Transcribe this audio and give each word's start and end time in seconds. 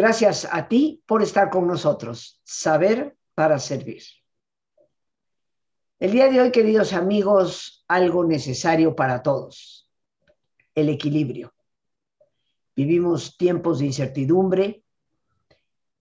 Gracias 0.00 0.48
a 0.50 0.66
ti 0.66 1.02
por 1.04 1.22
estar 1.22 1.50
con 1.50 1.66
nosotros. 1.66 2.40
Saber 2.42 3.18
para 3.34 3.58
servir. 3.58 4.02
El 5.98 6.12
día 6.12 6.30
de 6.30 6.40
hoy, 6.40 6.50
queridos 6.50 6.94
amigos, 6.94 7.84
algo 7.86 8.24
necesario 8.24 8.96
para 8.96 9.22
todos, 9.22 9.90
el 10.74 10.88
equilibrio. 10.88 11.52
Vivimos 12.74 13.36
tiempos 13.36 13.80
de 13.80 13.86
incertidumbre, 13.92 14.82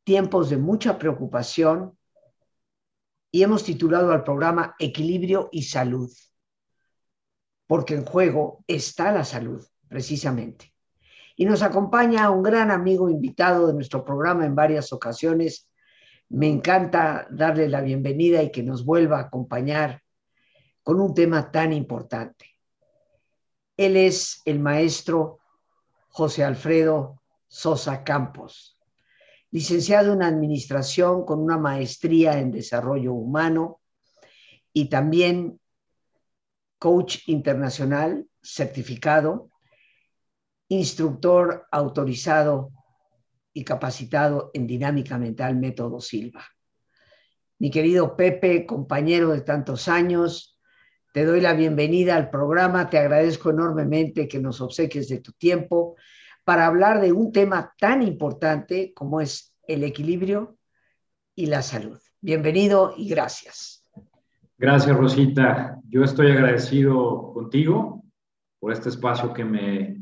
tiempos 0.05 0.49
de 0.49 0.55
mucha 0.55 0.97
preocupación 0.97 1.97
y 3.31 3.43
hemos 3.43 3.65
titulado 3.65 4.13
al 4.13 4.23
programa 4.23 4.75
Equilibrio 4.79 5.49
y 5.51 5.63
Salud, 5.63 6.09
porque 7.67 7.95
en 7.95 8.05
juego 8.05 8.63
está 8.65 9.11
la 9.11 9.25
salud, 9.25 9.61
precisamente. 9.89 10.68
Y 11.39 11.45
nos 11.45 11.61
acompaña 11.61 12.29
un 12.31 12.43
gran 12.43 12.69
amigo 12.69 13.09
invitado 13.09 13.67
de 13.67 13.73
nuestro 13.73 14.03
programa 14.03 14.45
en 14.45 14.55
varias 14.55 14.91
ocasiones. 14.91 15.69
Me 16.27 16.49
encanta 16.49 17.29
darle 17.31 17.69
la 17.69 17.79
bienvenida 17.79 18.43
y 18.43 18.51
que 18.51 18.61
nos 18.61 18.83
vuelva 18.83 19.19
a 19.19 19.21
acompañar 19.21 20.01
con 20.83 20.99
un 20.99 21.13
tema 21.13 21.49
tan 21.49 21.71
importante. 21.71 22.45
Él 23.77 23.95
es 23.95 24.41
el 24.43 24.59
maestro 24.59 25.39
José 26.09 26.43
Alfredo 26.43 27.21
Sosa 27.47 28.03
Campos, 28.03 28.77
licenciado 29.49 30.11
en 30.11 30.23
Administración 30.23 31.23
con 31.23 31.39
una 31.39 31.57
maestría 31.57 32.37
en 32.37 32.51
Desarrollo 32.51 33.13
Humano 33.13 33.79
y 34.73 34.89
también 34.89 35.57
coach 36.79 37.19
internacional 37.27 38.27
certificado 38.41 39.48
instructor 40.69 41.67
autorizado 41.71 42.71
y 43.53 43.63
capacitado 43.63 44.51
en 44.53 44.67
dinámica 44.67 45.17
mental 45.17 45.57
método 45.57 45.99
Silva. 45.99 46.45
Mi 47.57 47.71
querido 47.71 48.15
Pepe, 48.15 48.65
compañero 48.65 49.31
de 49.31 49.41
tantos 49.41 49.87
años, 49.87 50.57
te 51.13 51.25
doy 51.25 51.41
la 51.41 51.53
bienvenida 51.53 52.15
al 52.15 52.29
programa, 52.29 52.89
te 52.89 52.99
agradezco 52.99 53.49
enormemente 53.49 54.27
que 54.27 54.39
nos 54.39 54.61
obsequies 54.61 55.09
de 55.09 55.19
tu 55.19 55.33
tiempo 55.33 55.95
para 56.45 56.67
hablar 56.67 57.01
de 57.01 57.11
un 57.11 57.31
tema 57.31 57.73
tan 57.77 58.01
importante 58.01 58.93
como 58.93 59.19
es 59.19 59.55
el 59.67 59.83
equilibrio 59.83 60.57
y 61.35 61.47
la 61.47 61.61
salud. 61.63 61.99
Bienvenido 62.21 62.93
y 62.95 63.09
gracias. 63.09 63.83
Gracias, 64.57 64.95
Rosita. 64.95 65.79
Yo 65.89 66.03
estoy 66.03 66.31
agradecido 66.31 67.33
contigo 67.33 68.03
por 68.59 68.71
este 68.71 68.89
espacio 68.89 69.33
que 69.33 69.45
me 69.45 69.98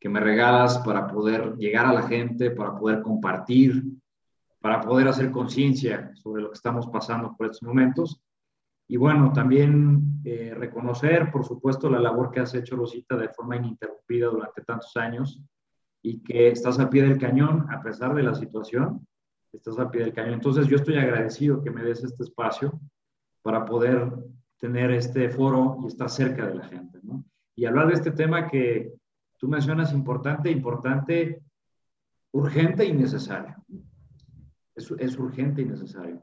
que 0.00 0.08
me 0.08 0.18
regalas 0.18 0.78
para 0.78 1.06
poder 1.06 1.56
llegar 1.56 1.84
a 1.84 1.92
la 1.92 2.02
gente, 2.02 2.50
para 2.50 2.74
poder 2.74 3.02
compartir, 3.02 3.84
para 4.58 4.80
poder 4.80 5.08
hacer 5.08 5.30
conciencia 5.30 6.10
sobre 6.14 6.42
lo 6.42 6.48
que 6.48 6.54
estamos 6.54 6.86
pasando 6.86 7.36
por 7.36 7.46
estos 7.46 7.62
momentos. 7.62 8.22
Y 8.88 8.96
bueno, 8.96 9.32
también 9.32 10.22
eh, 10.24 10.54
reconocer, 10.56 11.30
por 11.30 11.44
supuesto, 11.44 11.90
la 11.90 12.00
labor 12.00 12.30
que 12.30 12.40
has 12.40 12.54
hecho, 12.54 12.76
Rosita, 12.76 13.16
de 13.16 13.28
forma 13.28 13.56
ininterrumpida 13.56 14.26
durante 14.28 14.62
tantos 14.62 14.96
años 14.96 15.40
y 16.02 16.22
que 16.22 16.48
estás 16.48 16.78
al 16.78 16.88
pie 16.88 17.02
del 17.02 17.18
cañón, 17.18 17.66
a 17.70 17.82
pesar 17.82 18.14
de 18.14 18.22
la 18.22 18.34
situación, 18.34 19.06
estás 19.52 19.78
al 19.78 19.90
pie 19.90 20.04
del 20.04 20.14
cañón. 20.14 20.34
Entonces, 20.34 20.66
yo 20.66 20.76
estoy 20.76 20.96
agradecido 20.96 21.62
que 21.62 21.70
me 21.70 21.84
des 21.84 22.02
este 22.02 22.24
espacio 22.24 22.80
para 23.42 23.66
poder 23.66 24.12
tener 24.58 24.90
este 24.90 25.28
foro 25.28 25.78
y 25.82 25.86
estar 25.86 26.08
cerca 26.08 26.46
de 26.46 26.54
la 26.54 26.64
gente, 26.64 26.98
¿no? 27.02 27.24
Y 27.54 27.66
hablar 27.66 27.88
de 27.88 27.94
este 27.94 28.10
tema 28.10 28.48
que 28.48 28.94
Tú 29.40 29.48
mencionas 29.48 29.94
importante, 29.94 30.50
importante, 30.50 31.42
urgente 32.32 32.84
y 32.84 32.92
necesario. 32.92 33.56
Es, 34.74 34.90
es 34.98 35.18
urgente 35.18 35.62
y 35.62 35.64
necesario. 35.64 36.20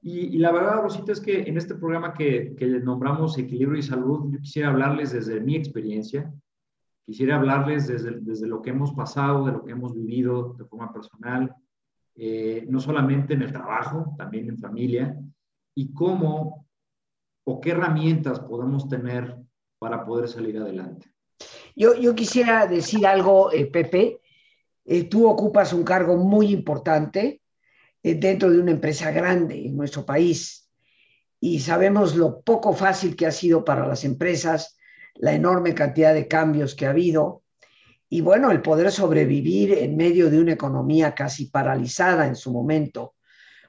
Y, 0.00 0.38
la 0.38 0.50
verdad, 0.50 0.82
Rosita, 0.82 1.12
es 1.12 1.20
que 1.20 1.42
en 1.42 1.58
este 1.58 1.74
programa 1.74 2.14
que, 2.14 2.54
que 2.56 2.66
nombramos 2.66 3.36
Equilibrio 3.36 3.78
y 3.78 3.82
Salud, 3.82 4.32
yo 4.32 4.40
quisiera 4.40 4.68
hablarles 4.68 5.12
desde 5.12 5.40
mi 5.40 5.56
experiencia, 5.56 6.32
quisiera 7.04 7.36
hablarles 7.36 7.86
desde, 7.88 8.20
desde 8.20 8.46
lo 8.46 8.62
que 8.62 8.70
hemos 8.70 8.92
pasado, 8.92 9.44
de 9.44 9.52
lo 9.52 9.64
que 9.64 9.72
hemos 9.72 9.94
vivido 9.94 10.54
de 10.54 10.64
forma 10.64 10.92
personal, 10.92 11.54
eh, 12.14 12.64
no 12.70 12.80
solamente 12.80 13.34
en 13.34 13.42
el 13.42 13.52
trabajo, 13.52 14.14
también 14.16 14.48
en 14.48 14.58
familia, 14.58 15.20
y 15.74 15.92
cómo 15.92 16.66
o 17.44 17.60
qué 17.60 17.72
herramientas 17.72 18.40
podemos 18.40 18.88
tener 18.88 19.36
para 19.78 20.06
poder 20.06 20.28
salir 20.28 20.56
adelante. 20.56 21.15
Yo, 21.78 22.14
quisiera 22.14 22.66
decir 22.66 23.06
algo, 23.06 23.52
eh, 23.52 23.66
Pepe. 23.66 24.22
Eh, 24.86 25.04
tú 25.04 25.28
ocupas 25.28 25.74
un 25.74 25.84
cargo 25.84 26.16
muy 26.16 26.50
importante 26.50 27.42
eh, 28.02 28.14
dentro 28.14 28.50
de 28.50 28.58
una 28.58 28.70
empresa 28.70 29.10
grande 29.10 29.66
en 29.66 29.76
nuestro 29.76 30.06
país 30.06 30.70
y 31.38 31.60
sabemos 31.60 32.16
lo 32.16 32.40
poco 32.40 32.72
fácil 32.72 33.14
que 33.14 33.26
ha 33.26 33.30
sido 33.30 33.62
para 33.62 33.86
las 33.86 34.04
empresas, 34.04 34.78
la 35.16 35.34
enorme 35.34 35.74
cantidad 35.74 36.14
de 36.14 36.26
cambios 36.26 36.74
que 36.74 36.86
ha 36.86 36.90
habido 36.90 37.42
y 38.08 38.22
bueno, 38.22 38.50
el 38.50 38.62
poder 38.62 38.90
sobrevivir 38.90 39.74
en 39.74 39.96
medio 39.96 40.30
de 40.30 40.40
una 40.40 40.52
economía 40.52 41.14
casi 41.14 41.46
paralizada 41.46 42.26
en 42.26 42.36
su 42.36 42.52
momento. 42.52 43.16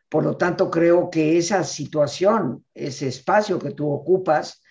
Por 0.08 0.24
lo 0.24 0.38
tanto, 0.38 0.72
creo 0.72 1.10
que 1.10 1.38
esa 1.38 1.66
situación, 1.66 2.64
ese 2.74 3.08
espacio 3.08 3.60
que 3.60 3.72
tú 3.72 3.92
ocupas, 3.92 4.62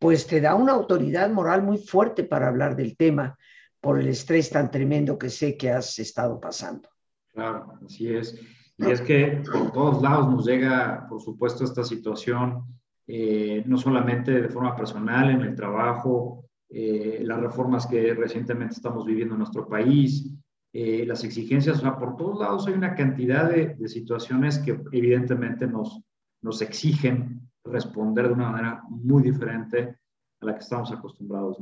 pues 0.00 0.26
te 0.26 0.40
da 0.40 0.54
una 0.54 0.72
autoridad 0.72 1.30
moral 1.30 1.62
muy 1.62 1.76
fuerte 1.76 2.24
para 2.24 2.48
hablar 2.48 2.74
del 2.74 2.96
tema 2.96 3.38
por 3.80 4.00
el 4.00 4.08
estrés 4.08 4.48
tan 4.48 4.70
tremendo 4.70 5.18
que 5.18 5.28
sé 5.28 5.58
que 5.58 5.70
has 5.70 5.98
estado 5.98 6.40
pasando. 6.40 6.88
Claro, 7.32 7.74
así 7.84 8.12
es. 8.12 8.34
Y 8.78 8.90
es 8.90 9.02
que 9.02 9.42
por 9.52 9.72
todos 9.72 10.02
lados 10.02 10.30
nos 10.30 10.46
llega, 10.46 11.06
por 11.06 11.20
supuesto, 11.20 11.64
esta 11.64 11.84
situación, 11.84 12.64
eh, 13.06 13.62
no 13.66 13.76
solamente 13.76 14.40
de 14.40 14.48
forma 14.48 14.74
personal, 14.74 15.30
en 15.30 15.42
el 15.42 15.54
trabajo, 15.54 16.46
eh, 16.70 17.20
las 17.22 17.38
reformas 17.38 17.86
que 17.86 18.14
recientemente 18.14 18.76
estamos 18.76 19.04
viviendo 19.04 19.34
en 19.34 19.40
nuestro 19.40 19.68
país, 19.68 20.32
eh, 20.72 21.04
las 21.06 21.24
exigencias, 21.24 21.78
o 21.78 21.80
sea, 21.82 21.98
por 21.98 22.16
todos 22.16 22.40
lados 22.40 22.66
hay 22.66 22.72
una 22.72 22.94
cantidad 22.94 23.50
de, 23.50 23.74
de 23.74 23.88
situaciones 23.88 24.58
que 24.60 24.80
evidentemente 24.92 25.66
nos, 25.66 26.00
nos 26.40 26.62
exigen 26.62 27.49
responder 27.64 28.28
de 28.28 28.34
una 28.34 28.50
manera 28.50 28.82
muy 28.88 29.22
diferente 29.22 29.96
a 30.40 30.46
la 30.46 30.54
que 30.54 30.60
estamos 30.60 30.90
acostumbrados. 30.92 31.58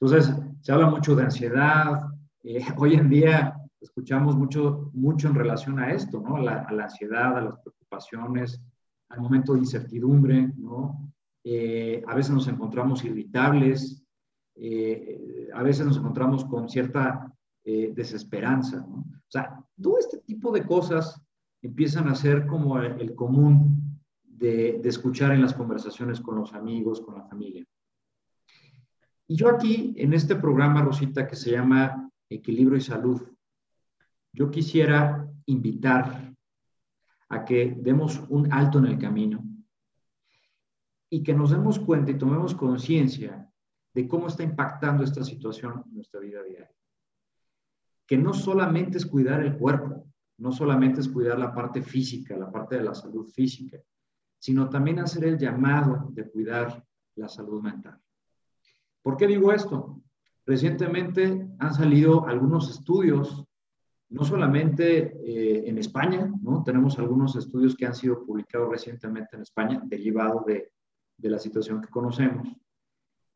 Entonces, 0.00 0.34
se 0.60 0.72
habla 0.72 0.88
mucho 0.88 1.14
de 1.14 1.24
ansiedad. 1.24 2.02
Eh, 2.42 2.64
hoy 2.76 2.94
en 2.94 3.08
día 3.08 3.54
escuchamos 3.80 4.36
mucho, 4.36 4.90
mucho 4.92 5.28
en 5.28 5.34
relación 5.34 5.78
a 5.78 5.92
esto, 5.92 6.20
¿no? 6.20 6.36
A 6.36 6.40
la, 6.40 6.84
ansiedad, 6.84 7.36
a 7.36 7.40
las 7.42 7.58
preocupaciones, 7.60 8.62
al 9.08 9.20
momento 9.20 9.54
de 9.54 9.60
incertidumbre, 9.60 10.52
¿no? 10.56 11.12
Eh, 11.42 12.02
a 12.06 12.14
veces 12.14 12.32
nos 12.32 12.48
encontramos 12.48 13.02
irritables, 13.04 14.04
eh, 14.56 15.48
a 15.54 15.62
veces 15.62 15.86
nos 15.86 15.96
encontramos 15.96 16.44
con 16.44 16.68
cierta 16.68 17.26
desesperanza, 17.62 18.78
¿no? 18.78 18.96
O 18.96 19.30
sea, 19.30 19.62
todo 19.80 19.98
este 19.98 20.18
tipo 20.18 20.50
de 20.50 20.64
cosas 20.64 21.22
empiezan 21.62 22.08
a 22.08 22.16
ser 22.16 22.46
como 22.46 22.80
el 22.80 23.14
común 23.14 23.89
de, 24.40 24.80
escuchar 24.84 25.32
en 25.32 25.42
las 25.42 25.52
conversaciones 25.52 26.20
con 26.20 26.36
los 26.36 26.54
amigos, 26.54 27.00
con 27.00 27.14
la 27.14 27.24
familia. 27.24 27.64
Y 29.28 29.36
yo 29.36 29.48
aquí, 29.48 29.94
en 29.96 30.14
este 30.14 30.34
programa, 30.34 30.82
Rosita, 30.82 31.26
que 31.26 31.36
se 31.36 31.52
llama 31.52 32.10
Equilibrio 32.28 32.78
y 32.78 32.80
Salud, 32.80 33.20
yo 34.32 34.50
quisiera 34.50 35.28
invitar 35.46 36.34
a 37.28 37.44
que 37.44 37.76
demos 37.78 38.20
un 38.28 38.52
alto 38.52 38.78
en 38.78 38.86
el 38.86 38.98
camino 38.98 39.44
y 41.10 41.22
que 41.22 41.34
nos 41.34 41.50
demos 41.50 41.78
cuenta 41.78 42.10
y 42.10 42.18
tomemos 42.18 42.54
conciencia 42.54 43.48
de 43.92 44.08
cómo 44.08 44.28
está 44.28 44.42
impactando 44.42 45.04
esta 45.04 45.22
situación 45.22 45.82
en 45.86 45.94
nuestra 45.94 46.20
vida 46.20 46.42
diaria. 46.42 46.74
Que 48.06 48.16
no 48.16 48.32
solamente 48.32 48.98
es 48.98 49.06
cuidar 49.06 49.44
el 49.44 49.56
cuerpo, 49.56 50.06
no 50.38 50.50
solamente 50.50 51.00
es 51.00 51.08
cuidar 51.08 51.38
la 51.38 51.52
parte 51.52 51.82
física, 51.82 52.36
la 52.36 52.50
parte 52.50 52.76
de 52.76 52.84
la 52.84 52.94
salud 52.94 53.28
física, 53.28 53.78
sino 54.40 54.68
también 54.70 54.98
hacer 54.98 55.24
el 55.24 55.38
llamado 55.38 56.08
de 56.10 56.28
cuidar 56.28 56.82
la 57.14 57.28
salud 57.28 57.62
mental. 57.62 58.00
¿Por 59.02 59.16
qué 59.16 59.26
digo 59.26 59.52
esto? 59.52 60.02
Recientemente 60.46 61.48
han 61.58 61.74
salido 61.74 62.26
algunos 62.26 62.70
estudios, 62.70 63.44
no 64.08 64.24
solamente 64.24 65.14
eh, 65.24 65.68
en 65.68 65.78
España, 65.78 66.32
¿no? 66.42 66.64
Tenemos 66.64 66.98
algunos 66.98 67.36
estudios 67.36 67.76
que 67.76 67.86
han 67.86 67.94
sido 67.94 68.24
publicados 68.24 68.70
recientemente 68.70 69.36
en 69.36 69.42
España, 69.42 69.80
derivados 69.84 70.44
de, 70.46 70.72
la 71.18 71.38
situación 71.38 71.82
que 71.82 71.88
conocemos, 71.88 72.48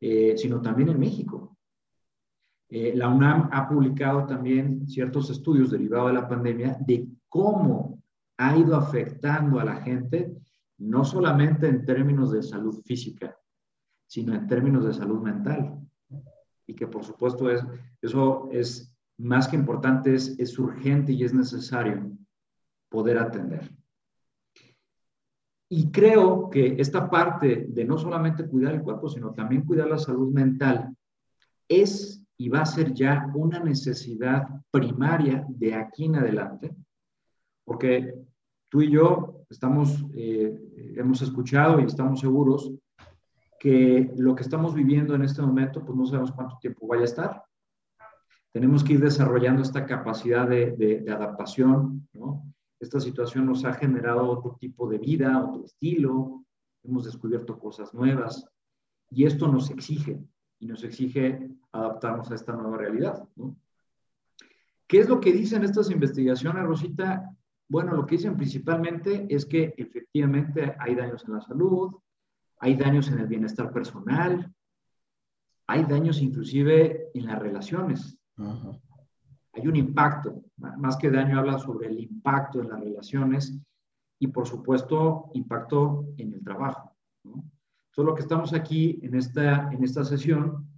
eh, 0.00 0.34
sino 0.38 0.62
también 0.62 0.88
en 0.88 0.98
México. 0.98 1.58
Eh, 2.70 2.94
la 2.96 3.08
UNAM 3.08 3.50
ha 3.52 3.68
publicado 3.68 4.24
también 4.24 4.88
ciertos 4.88 5.28
estudios 5.28 5.70
derivados 5.70 6.08
de 6.08 6.14
la 6.14 6.26
pandemia 6.26 6.78
de 6.80 7.06
cómo 7.28 8.02
ha 8.38 8.56
ido 8.56 8.74
afectando 8.74 9.60
a 9.60 9.64
la 9.64 9.76
gente 9.76 10.34
no 10.78 11.04
solamente 11.04 11.68
en 11.68 11.84
términos 11.84 12.32
de 12.32 12.42
salud 12.42 12.82
física, 12.84 13.36
sino 14.06 14.34
en 14.34 14.46
términos 14.46 14.84
de 14.84 14.92
salud 14.92 15.20
mental. 15.20 15.80
Y 16.66 16.74
que 16.74 16.86
por 16.86 17.04
supuesto 17.04 17.50
es, 17.50 17.64
eso 18.00 18.48
es 18.52 18.94
más 19.18 19.48
que 19.48 19.56
importante 19.56 20.14
es, 20.14 20.38
es 20.38 20.58
urgente 20.58 21.12
y 21.12 21.24
es 21.24 21.34
necesario 21.34 22.10
poder 22.88 23.18
atender. 23.18 23.70
Y 25.68 25.90
creo 25.90 26.50
que 26.50 26.76
esta 26.78 27.10
parte 27.10 27.66
de 27.68 27.84
no 27.84 27.98
solamente 27.98 28.46
cuidar 28.46 28.74
el 28.74 28.82
cuerpo, 28.82 29.08
sino 29.08 29.32
también 29.32 29.64
cuidar 29.64 29.88
la 29.88 29.98
salud 29.98 30.32
mental, 30.32 30.94
es 31.68 32.24
y 32.36 32.48
va 32.48 32.62
a 32.62 32.66
ser 32.66 32.92
ya 32.92 33.30
una 33.34 33.60
necesidad 33.60 34.46
primaria 34.70 35.44
de 35.48 35.74
aquí 35.74 36.06
en 36.06 36.16
adelante, 36.16 36.74
porque 37.64 38.14
tú 38.74 38.82
y 38.82 38.90
yo 38.90 39.46
estamos, 39.48 40.04
eh, 40.14 40.52
hemos 40.96 41.22
escuchado 41.22 41.78
y 41.78 41.84
estamos 41.84 42.18
seguros 42.18 42.72
que 43.60 44.12
lo 44.16 44.34
que 44.34 44.42
estamos 44.42 44.74
viviendo 44.74 45.14
en 45.14 45.22
este 45.22 45.42
momento, 45.42 45.84
pues 45.84 45.96
no 45.96 46.04
sabemos 46.04 46.32
cuánto 46.32 46.58
tiempo 46.58 46.88
vaya 46.88 47.02
a 47.02 47.04
estar. 47.04 47.44
Tenemos 48.50 48.82
que 48.82 48.94
ir 48.94 49.00
desarrollando 49.00 49.62
esta 49.62 49.86
capacidad 49.86 50.48
de, 50.48 50.72
de 50.72 51.12
adaptación, 51.12 52.08
¿no? 52.14 52.52
Esta 52.80 52.98
situación 52.98 53.46
nos 53.46 53.64
ha 53.64 53.74
generado 53.74 54.28
otro 54.28 54.56
tipo 54.58 54.88
de 54.88 54.98
vida, 54.98 55.44
otro 55.44 55.64
estilo, 55.64 56.44
hemos 56.82 57.04
descubierto 57.04 57.56
cosas 57.56 57.94
nuevas 57.94 58.44
y 59.08 59.24
esto 59.24 59.46
nos 59.46 59.70
exige 59.70 60.20
y 60.58 60.66
nos 60.66 60.82
exige 60.82 61.48
adaptarnos 61.70 62.28
a 62.28 62.34
esta 62.34 62.56
nueva 62.56 62.76
realidad. 62.76 63.22
¿Qué 64.88 64.98
es 64.98 65.08
lo 65.08 65.20
que 65.20 65.32
dicen 65.32 65.62
estas 65.62 65.92
investigaciones, 65.92 66.64
Rosita? 66.64 67.33
Bueno, 67.68 67.94
lo 67.94 68.04
que 68.04 68.16
dicen 68.16 68.36
principalmente 68.36 69.26
es 69.28 69.46
que 69.46 69.74
efectivamente 69.76 70.74
hay 70.78 70.94
daños 70.94 71.24
en 71.26 71.34
la 71.34 71.40
salud, 71.40 71.94
hay 72.58 72.76
daños 72.76 73.08
en 73.08 73.18
el 73.18 73.26
bienestar 73.26 73.72
personal, 73.72 74.52
hay 75.66 75.84
daños 75.84 76.20
inclusive 76.20 77.10
en 77.14 77.26
las 77.26 77.38
relaciones. 77.38 78.18
Hay 79.52 79.66
un 79.66 79.76
impacto, 79.76 80.42
más 80.56 80.96
que 80.96 81.10
daño 81.10 81.38
habla 81.38 81.58
sobre 81.58 81.88
el 81.88 82.00
impacto 82.00 82.60
en 82.60 82.68
las 82.68 82.80
relaciones 82.80 83.58
y 84.18 84.28
por 84.28 84.46
supuesto 84.46 85.30
impacto 85.34 86.08
en 86.16 86.34
el 86.34 86.42
trabajo. 86.42 86.92
¿no? 87.24 87.44
Solo 87.90 88.14
que 88.14 88.22
estamos 88.22 88.52
aquí 88.52 88.98
en 89.02 89.14
esta, 89.14 89.70
en 89.72 89.84
esta 89.84 90.04
sesión 90.04 90.68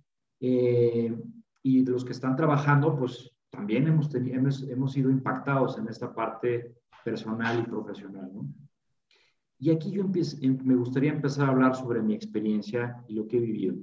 eh, 0.40 1.16
y 1.62 1.84
los 1.84 2.04
que 2.04 2.12
están 2.12 2.36
trabajando, 2.36 2.96
pues 2.96 3.35
también 3.50 3.86
hemos, 3.86 4.08
tenido, 4.08 4.36
hemos, 4.36 4.62
hemos 4.62 4.92
sido 4.92 5.10
impactados 5.10 5.78
en 5.78 5.88
esta 5.88 6.14
parte 6.14 6.74
personal 7.04 7.60
y 7.60 7.62
profesional. 7.62 8.30
¿no? 8.32 8.46
Y 9.58 9.70
aquí 9.70 9.90
yo 9.90 10.02
em, 10.42 10.58
me 10.64 10.74
gustaría 10.74 11.12
empezar 11.12 11.46
a 11.46 11.52
hablar 11.52 11.74
sobre 11.74 12.02
mi 12.02 12.14
experiencia 12.14 13.02
y 13.08 13.14
lo 13.14 13.26
que 13.26 13.38
he 13.38 13.40
vivido. 13.40 13.76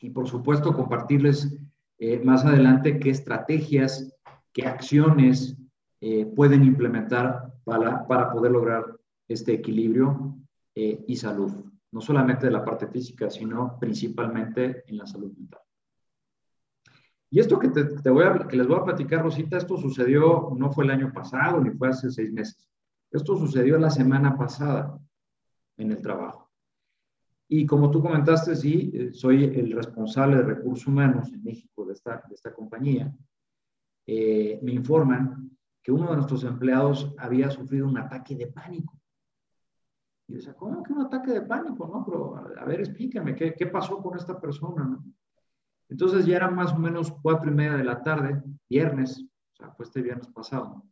Y 0.00 0.10
por 0.10 0.28
supuesto 0.28 0.74
compartirles 0.74 1.58
eh, 1.98 2.20
más 2.24 2.44
adelante 2.44 2.98
qué 2.98 3.10
estrategias, 3.10 4.14
qué 4.52 4.66
acciones 4.66 5.56
eh, 6.00 6.26
pueden 6.26 6.64
implementar 6.64 7.52
para, 7.64 8.06
para, 8.06 8.32
poder 8.32 8.52
lograr 8.52 8.84
este 9.28 9.52
equilibrio 9.52 10.36
eh, 10.74 11.04
y 11.06 11.16
salud, 11.16 11.52
no 11.92 12.00
solamente 12.00 12.46
de 12.46 12.52
la 12.52 12.64
parte 12.64 12.86
física, 12.86 13.28
sino 13.28 13.78
principalmente 13.78 14.82
en 14.86 14.96
la 14.96 15.06
salud 15.06 15.32
mental. 15.36 15.60
Y 17.30 17.38
esto 17.38 17.58
que, 17.58 17.68
te, 17.68 18.10
voy 18.10 18.24
a, 18.24 18.48
que 18.48 18.56
les 18.56 18.66
voy 18.66 18.78
a 18.78 18.84
platicar, 18.84 19.22
Rosita, 19.22 19.56
esto 19.56 19.76
sucedió, 19.76 20.50
no 20.56 20.72
fue 20.72 20.84
el 20.84 20.90
año 20.90 21.12
pasado, 21.12 21.60
ni 21.60 21.70
fue 21.70 21.88
hace 21.88 22.10
seis 22.10 22.32
meses. 22.32 22.68
Esto 23.12 23.36
sucedió 23.36 23.78
la 23.78 23.90
semana 23.90 24.36
pasada 24.36 24.98
en 25.76 25.92
el 25.92 26.02
trabajo. 26.02 26.50
Y 27.48 27.66
como 27.66 27.90
tú 27.90 28.02
comentaste, 28.02 28.54
sí, 28.56 28.90
eh, 28.94 29.12
soy 29.12 29.44
el 29.44 29.72
responsable 29.72 30.36
de 30.36 30.42
recursos 30.42 30.86
humanos 30.86 31.32
en 31.32 31.42
México 31.42 31.84
de 31.84 31.94
esta, 31.94 32.22
de 32.28 32.34
esta 32.34 32.52
compañía. 32.52 33.12
Eh, 34.06 34.58
me 34.62 34.72
informan 34.72 35.50
que 35.82 35.92
uno 35.92 36.10
de 36.10 36.16
nuestros 36.16 36.44
empleados 36.44 37.14
había 37.18 37.50
sufrido 37.50 37.86
un 37.86 37.98
ataque 37.98 38.34
de 38.36 38.48
pánico. 38.48 39.00
Y 40.26 40.32
yo 40.32 40.38
decía, 40.38 40.54
¿cómo 40.54 40.82
que 40.82 40.92
un 40.92 41.02
ataque 41.02 41.32
de 41.32 41.42
pánico? 41.42 41.88
No, 41.88 42.04
pero 42.04 42.36
a, 42.36 42.64
ver, 42.64 42.80
explícame, 42.80 43.34
¿qué, 43.34 43.54
¿qué, 43.54 43.66
pasó 43.66 43.98
con 43.98 44.16
esta 44.16 44.40
persona? 44.40 45.00
Entonces 45.90 46.24
ya 46.24 46.36
eran 46.36 46.54
más 46.54 46.72
o 46.72 46.78
menos 46.78 47.12
cuatro 47.20 47.50
y 47.50 47.54
media 47.54 47.76
de 47.76 47.84
la 47.84 48.02
tarde, 48.02 48.40
viernes, 48.68 49.20
o 49.52 49.56
sea, 49.56 49.70
fue 49.72 49.84
este 49.84 50.00
viernes 50.00 50.28
pasado. 50.28 50.84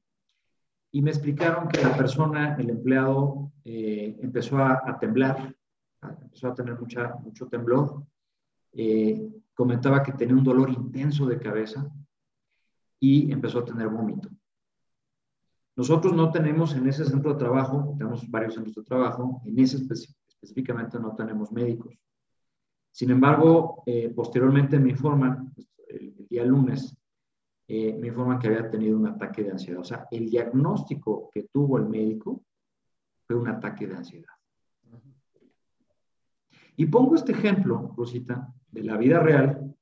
Y 0.91 1.03
me 1.03 1.11
explicaron 1.11 1.69
que 1.69 1.81
la 1.81 1.97
persona, 1.97 2.57
el 2.57 2.71
empleado, 2.71 3.53
eh, 3.65 4.19
empezó 4.21 4.59
a, 4.59 4.99
temblar, 4.99 5.55
empezó 6.03 6.49
a 6.49 6.55
tener 6.55 6.77
mucho 6.79 7.47
temblor. 7.49 8.05
Eh, 8.73 9.31
comentaba 9.55 10.03
que 10.03 10.13
tenía 10.13 10.35
un 10.35 10.45
dolor 10.45 10.71
intenso 10.71 11.27
de 11.27 11.39
cabeza 11.39 11.89
y 12.99 13.31
empezó 13.31 13.61
a 13.61 13.65
tener 13.65 13.89
vómito. 13.89 14.29
Nosotros 15.77 16.13
no 16.13 16.33
tenemos 16.33 16.75
en 16.75 16.89
ese 16.89 17.05
centro 17.05 17.35
de 17.35 17.39
trabajo, 17.39 17.95
tenemos 17.97 18.29
varios 18.29 18.55
centros 18.55 18.75
de 18.75 18.83
trabajo, 18.83 19.43
en 19.45 19.59
ese 19.61 19.77
específicamente 19.77 20.99
no 20.99 21.15
tenemos 21.15 21.53
médicos. 21.53 21.95
Sin 22.91 23.11
embargo, 23.11 23.83
eh, 23.87 24.13
posteriormente 24.15 24.79
me 24.79 24.91
informan, 24.91 25.53
el, 25.89 26.27
día 26.29 26.45
lunes, 26.45 26.97
eh, 27.67 27.97
me 27.99 28.09
informan 28.09 28.39
que 28.39 28.49
había 28.49 28.71
tenido 28.71 28.97
un 28.97 29.07
ataque 29.07 29.43
de 29.43 29.53
ansiedad. 29.53 29.81
O 29.81 29.85
sea, 29.85 30.07
el 30.11 30.29
diagnóstico 30.29 31.31
que 31.33 31.45
tuvo 31.53 31.79
el 31.79 31.87
médico 31.87 32.43
fue 33.27 33.37
un 33.37 33.49
ataque 33.49 33.87
de 33.87 33.97
ansiedad. 33.97 34.33
Y 36.77 36.87
pongo 36.87 37.17
este 37.17 37.33
ejemplo, 37.33 37.93
Rosita, 37.97 38.55
de 38.71 38.85
la 38.85 38.97
vida 38.97 39.19
real, 39.19 39.75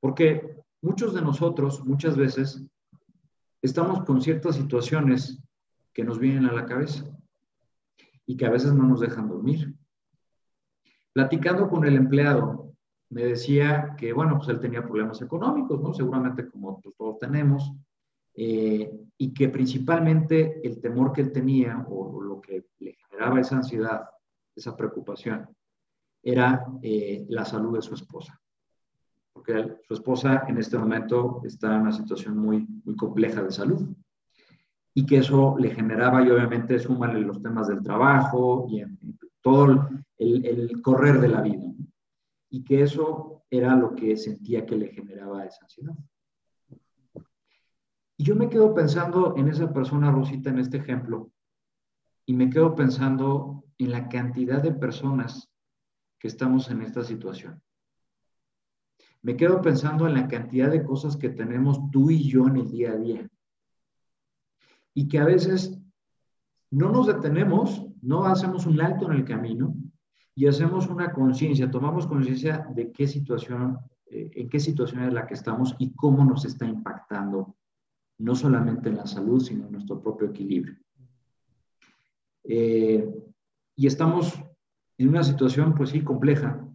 porque 0.00 0.62
muchos 0.80 1.14
de 1.14 1.22
nosotros 1.22 1.84
muchas 1.84 2.16
veces 2.16 2.64
estamos 3.62 4.04
con 4.04 4.20
ciertas 4.20 4.56
situaciones 4.56 5.42
que 5.92 6.04
nos 6.04 6.18
vienen 6.18 6.46
a 6.46 6.52
la 6.52 6.66
cabeza 6.66 7.04
y 8.26 8.36
que 8.36 8.46
a 8.46 8.50
veces 8.50 8.72
no 8.72 8.84
nos 8.84 9.00
dejan 9.00 9.28
dormir. 9.28 9.74
Platicando 11.12 11.68
con 11.68 11.84
el 11.84 11.96
empleado, 11.96 12.72
me 13.10 13.24
decía 13.24 13.94
que, 13.98 14.12
bueno, 14.12 14.38
pues 14.38 14.48
él 14.48 14.60
tenía 14.60 14.82
problemas 14.82 15.20
económicos, 15.20 15.80
¿no? 15.80 15.92
Seguramente 15.92 16.48
como 16.48 16.80
todos 16.96 17.18
tenemos, 17.18 17.72
eh, 18.34 18.90
y 19.18 19.34
que 19.34 19.50
principalmente 19.50 20.66
el 20.66 20.80
temor 20.80 21.12
que 21.12 21.20
él 21.20 21.32
tenía 21.32 21.84
o 21.88 22.22
lo 22.22 22.40
que 22.40 22.64
le 22.78 22.94
generaba 22.94 23.40
esa 23.40 23.56
ansiedad, 23.56 24.08
esa 24.56 24.74
preocupación, 24.74 25.48
era 26.22 26.64
eh, 26.82 27.26
la 27.28 27.44
salud 27.44 27.76
de 27.76 27.82
su 27.82 27.94
esposa. 27.94 28.40
Porque 29.32 29.76
su 29.86 29.94
esposa 29.94 30.44
en 30.48 30.58
este 30.58 30.78
momento 30.78 31.42
está 31.44 31.74
en 31.74 31.82
una 31.82 31.92
situación 31.92 32.38
muy, 32.38 32.66
muy 32.84 32.96
compleja 32.96 33.42
de 33.42 33.50
salud 33.50 33.88
y 34.94 35.06
que 35.06 35.18
eso 35.18 35.56
le 35.58 35.70
generaba 35.70 36.22
y 36.22 36.30
obviamente 36.30 36.78
súmale 36.78 37.20
los 37.20 37.42
temas 37.42 37.68
del 37.68 37.82
trabajo 37.82 38.66
y, 38.70 38.82
todo 39.42 39.90
el, 40.18 40.82
correr 40.82 41.20
de 41.20 41.28
la 41.28 41.42
vida. 41.42 41.64
Y 42.48 42.64
que 42.64 42.82
eso 42.82 43.44
era 43.50 43.76
lo 43.76 43.94
que 43.94 44.16
sentía 44.16 44.64
que 44.64 44.76
le 44.76 44.88
generaba 44.88 45.44
esa 45.44 45.64
ansiedad. 45.64 45.94
Y 48.16 48.24
yo 48.24 48.36
me 48.36 48.48
quedo 48.48 48.74
pensando 48.74 49.34
en 49.36 49.48
esa 49.48 49.72
persona, 49.72 50.10
Rosita, 50.10 50.50
en 50.50 50.58
este 50.58 50.78
ejemplo, 50.78 51.32
y 52.24 52.34
me 52.34 52.48
quedo 52.50 52.74
pensando 52.74 53.64
en 53.78 53.90
la 53.90 54.08
cantidad 54.08 54.62
de 54.62 54.72
personas 54.72 55.50
que 56.18 56.28
estamos 56.28 56.70
en 56.70 56.82
esta 56.82 57.02
situación. 57.02 57.60
Me 59.22 59.36
quedo 59.36 59.60
pensando 59.60 60.06
en 60.06 60.14
la 60.14 60.28
cantidad 60.28 60.70
de 60.70 60.84
cosas 60.84 61.16
que 61.16 61.30
tenemos 61.30 61.90
tú 61.90 62.10
y 62.10 62.28
yo 62.28 62.46
en 62.46 62.56
el 62.56 62.70
día 62.70 62.92
a 62.92 62.96
día. 62.96 63.28
Y 64.94 65.08
que 65.08 65.18
a 65.18 65.24
veces 65.24 65.81
no 66.72 66.90
nos 66.90 67.06
detenemos, 67.06 67.86
no 68.00 68.24
hacemos 68.24 68.66
un 68.66 68.80
alto 68.80 69.06
en 69.06 69.12
el 69.18 69.24
camino 69.24 69.74
y 70.34 70.46
hacemos 70.46 70.88
una 70.88 71.12
conciencia, 71.12 71.70
tomamos 71.70 72.06
conciencia 72.06 72.66
de 72.74 72.90
qué 72.90 73.06
situación, 73.06 73.78
eh, 74.06 74.30
en 74.32 74.48
qué 74.48 74.58
situación 74.58 75.04
es 75.04 75.12
la 75.12 75.26
que 75.26 75.34
estamos 75.34 75.76
y 75.78 75.92
cómo 75.94 76.24
nos 76.24 76.46
está 76.46 76.66
impactando, 76.66 77.54
no 78.18 78.34
solamente 78.34 78.88
en 78.88 78.96
la 78.96 79.06
salud, 79.06 79.40
sino 79.40 79.66
en 79.66 79.72
nuestro 79.72 80.00
propio 80.00 80.28
equilibrio. 80.28 80.76
Eh, 82.44 83.06
y 83.76 83.86
estamos 83.86 84.42
en 84.96 85.08
una 85.10 85.24
situación, 85.24 85.74
pues 85.74 85.90
sí, 85.90 86.02
compleja. 86.02 86.66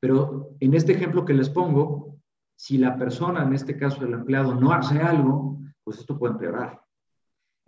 Pero 0.00 0.56
en 0.58 0.74
este 0.74 0.92
ejemplo 0.92 1.24
que 1.24 1.34
les 1.34 1.50
pongo, 1.50 2.18
si 2.56 2.78
la 2.78 2.96
persona, 2.96 3.44
en 3.44 3.54
este 3.54 3.76
caso 3.76 4.04
el 4.04 4.12
empleado, 4.12 4.56
no 4.56 4.72
hace 4.72 4.98
algo, 4.98 5.60
pues 5.84 6.00
esto 6.00 6.18
puede 6.18 6.32
empeorar. 6.32 6.80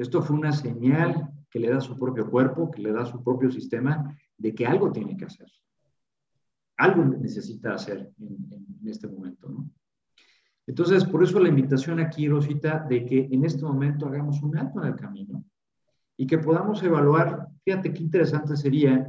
Esto 0.01 0.23
fue 0.23 0.35
una 0.35 0.53
señal 0.53 1.31
que 1.51 1.61
le 1.61 1.69
da 1.69 1.79
su 1.79 1.99
propio 1.99 2.31
cuerpo, 2.31 2.71
que 2.71 2.81
le 2.81 2.91
da 2.91 3.05
su 3.05 3.23
propio 3.23 3.51
sistema, 3.51 4.17
de 4.39 4.55
que 4.55 4.67
algo 4.67 4.91
tiene 4.91 5.15
que 5.15 5.27
hacer. 5.27 5.47
Algo 6.79 7.05
necesita 7.05 7.75
hacer 7.75 8.11
en, 8.19 8.79
en 8.81 8.89
este 8.89 9.09
momento, 9.09 9.51
¿no? 9.51 9.71
Entonces, 10.67 11.05
por 11.05 11.23
eso 11.23 11.39
la 11.39 11.51
invitación 11.51 12.01
aquí, 12.01 12.29
Rosita, 12.29 12.87
de 12.89 13.05
que 13.05 13.29
en 13.31 13.45
este 13.45 13.63
momento 13.63 14.07
hagamos 14.07 14.43
un 14.43 14.57
alto 14.57 14.81
en 14.81 14.89
el 14.89 14.97
camino 14.97 15.45
y 16.17 16.27
que 16.27 16.39
podamos 16.39 16.83
evaluar, 16.83 17.49
fíjate 17.63 17.93
qué 17.93 18.03
interesante 18.03 18.57
sería 18.57 19.07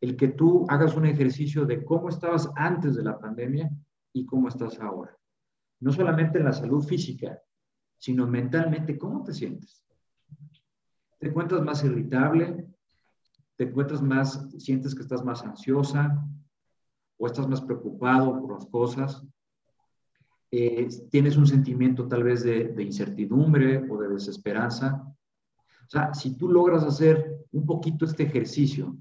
el 0.00 0.16
que 0.16 0.28
tú 0.28 0.66
hagas 0.68 0.96
un 0.96 1.06
ejercicio 1.06 1.64
de 1.64 1.84
cómo 1.84 2.08
estabas 2.08 2.50
antes 2.56 2.96
de 2.96 3.04
la 3.04 3.20
pandemia 3.20 3.70
y 4.12 4.26
cómo 4.26 4.48
estás 4.48 4.80
ahora. 4.80 5.16
no 5.80 5.92
solamente 5.92 6.38
en 6.38 6.46
la 6.46 6.52
salud 6.52 6.82
física, 6.82 7.38
sino 7.98 8.26
mentalmente, 8.26 8.98
¿cómo 8.98 9.22
te 9.22 9.32
sientes? 9.32 9.83
¿Te 11.24 11.30
encuentras 11.30 11.62
más 11.62 11.82
irritable? 11.82 12.66
¿Te 13.56 13.64
encuentras 13.64 14.02
más, 14.02 14.46
sientes 14.58 14.94
que 14.94 15.00
estás 15.00 15.24
más 15.24 15.42
ansiosa? 15.42 16.22
¿O 17.16 17.26
estás 17.26 17.48
más 17.48 17.62
preocupado 17.62 18.42
por 18.42 18.52
las 18.52 18.66
cosas? 18.66 19.24
Eh, 20.50 20.86
¿Tienes 21.10 21.38
un 21.38 21.46
sentimiento 21.46 22.06
tal 22.08 22.24
vez 22.24 22.42
de, 22.42 22.64
de 22.68 22.82
incertidumbre 22.82 23.90
o 23.90 23.96
de 24.02 24.08
desesperanza? 24.10 25.02
O 25.02 25.88
sea, 25.88 26.12
si 26.12 26.36
tú 26.36 26.50
logras 26.50 26.84
hacer 26.84 27.38
un 27.52 27.64
poquito 27.64 28.04
este 28.04 28.24
ejercicio, 28.24 28.94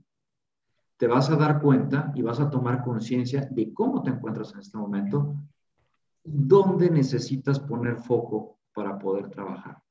te 0.96 1.08
vas 1.08 1.30
a 1.30 1.36
dar 1.36 1.62
cuenta 1.62 2.14
y 2.16 2.22
vas 2.22 2.40
a 2.40 2.50
tomar 2.50 2.86
conciencia 2.86 3.50
de 3.52 3.74
cómo 3.74 4.02
te 4.02 4.12
encuentras 4.12 4.54
en 4.54 4.62
este 4.62 4.78
momento, 4.78 5.36
dónde 6.24 6.90
necesitas 6.90 7.60
poner 7.60 7.98
foco 7.98 8.60
para 8.74 8.98
poder 8.98 9.30
trabajar. 9.30 9.84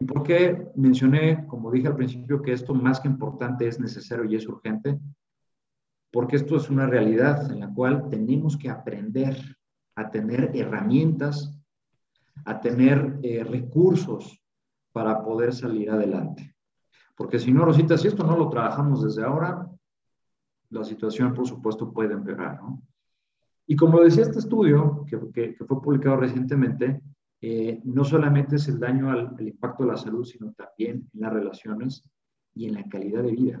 ¿Y 0.00 0.04
por 0.04 0.22
qué 0.22 0.68
mencioné, 0.76 1.46
como 1.46 1.70
dije 1.70 1.88
al 1.88 1.96
principio, 1.96 2.40
que 2.40 2.52
esto 2.52 2.74
más 2.74 3.00
que 3.00 3.08
importante 3.08 3.66
es 3.66 3.80
necesario 3.80 4.24
y 4.24 4.36
es 4.36 4.46
urgente? 4.46 4.98
Porque 6.12 6.36
esto 6.36 6.56
es 6.56 6.70
una 6.70 6.86
realidad 6.86 7.50
en 7.50 7.60
la 7.60 7.72
cual 7.72 8.08
tenemos 8.08 8.56
que 8.56 8.70
aprender 8.70 9.36
a 9.96 10.10
tener 10.10 10.52
herramientas, 10.54 11.58
a 12.44 12.60
tener 12.60 13.18
eh, 13.22 13.42
recursos 13.42 14.40
para 14.92 15.22
poder 15.24 15.52
salir 15.52 15.90
adelante. 15.90 16.54
Porque 17.16 17.40
si 17.40 17.52
no, 17.52 17.64
Rosita, 17.64 17.98
si 17.98 18.06
esto 18.06 18.24
no 18.24 18.36
lo 18.36 18.48
trabajamos 18.48 19.02
desde 19.02 19.24
ahora, 19.24 19.68
la 20.70 20.84
situación, 20.84 21.34
por 21.34 21.46
supuesto, 21.46 21.92
puede 21.92 22.14
empeorar, 22.14 22.62
¿no? 22.62 22.82
Y 23.66 23.76
como 23.76 24.00
decía 24.00 24.22
este 24.22 24.38
estudio, 24.38 25.04
que, 25.06 25.18
que, 25.32 25.64
fue 25.64 25.82
publicado 25.82 26.16
recientemente, 26.16 27.02
eh, 27.40 27.80
no 27.84 28.04
solamente 28.04 28.56
es 28.56 28.68
el 28.68 28.78
daño 28.78 29.10
al, 29.10 29.36
impacto 29.40 29.84
de 29.84 29.90
la 29.90 29.96
salud, 29.96 30.24
sino 30.24 30.52
también 30.52 31.08
en 31.12 31.20
las 31.20 31.32
relaciones 31.32 32.04
y 32.54 32.66
en 32.66 32.74
la 32.74 32.84
calidad 32.84 33.22
de 33.22 33.32
vida. 33.32 33.60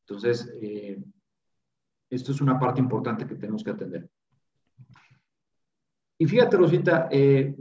Entonces, 0.00 0.52
eh, 0.60 1.02
esto 2.10 2.32
es 2.32 2.40
una 2.40 2.58
parte 2.58 2.80
importante 2.80 3.26
que 3.26 3.36
tenemos 3.36 3.64
que 3.64 3.70
atender. 3.70 4.08
Y 6.18 6.26
fíjate, 6.26 6.56
Rosita, 6.56 7.08
eh, 7.10 7.54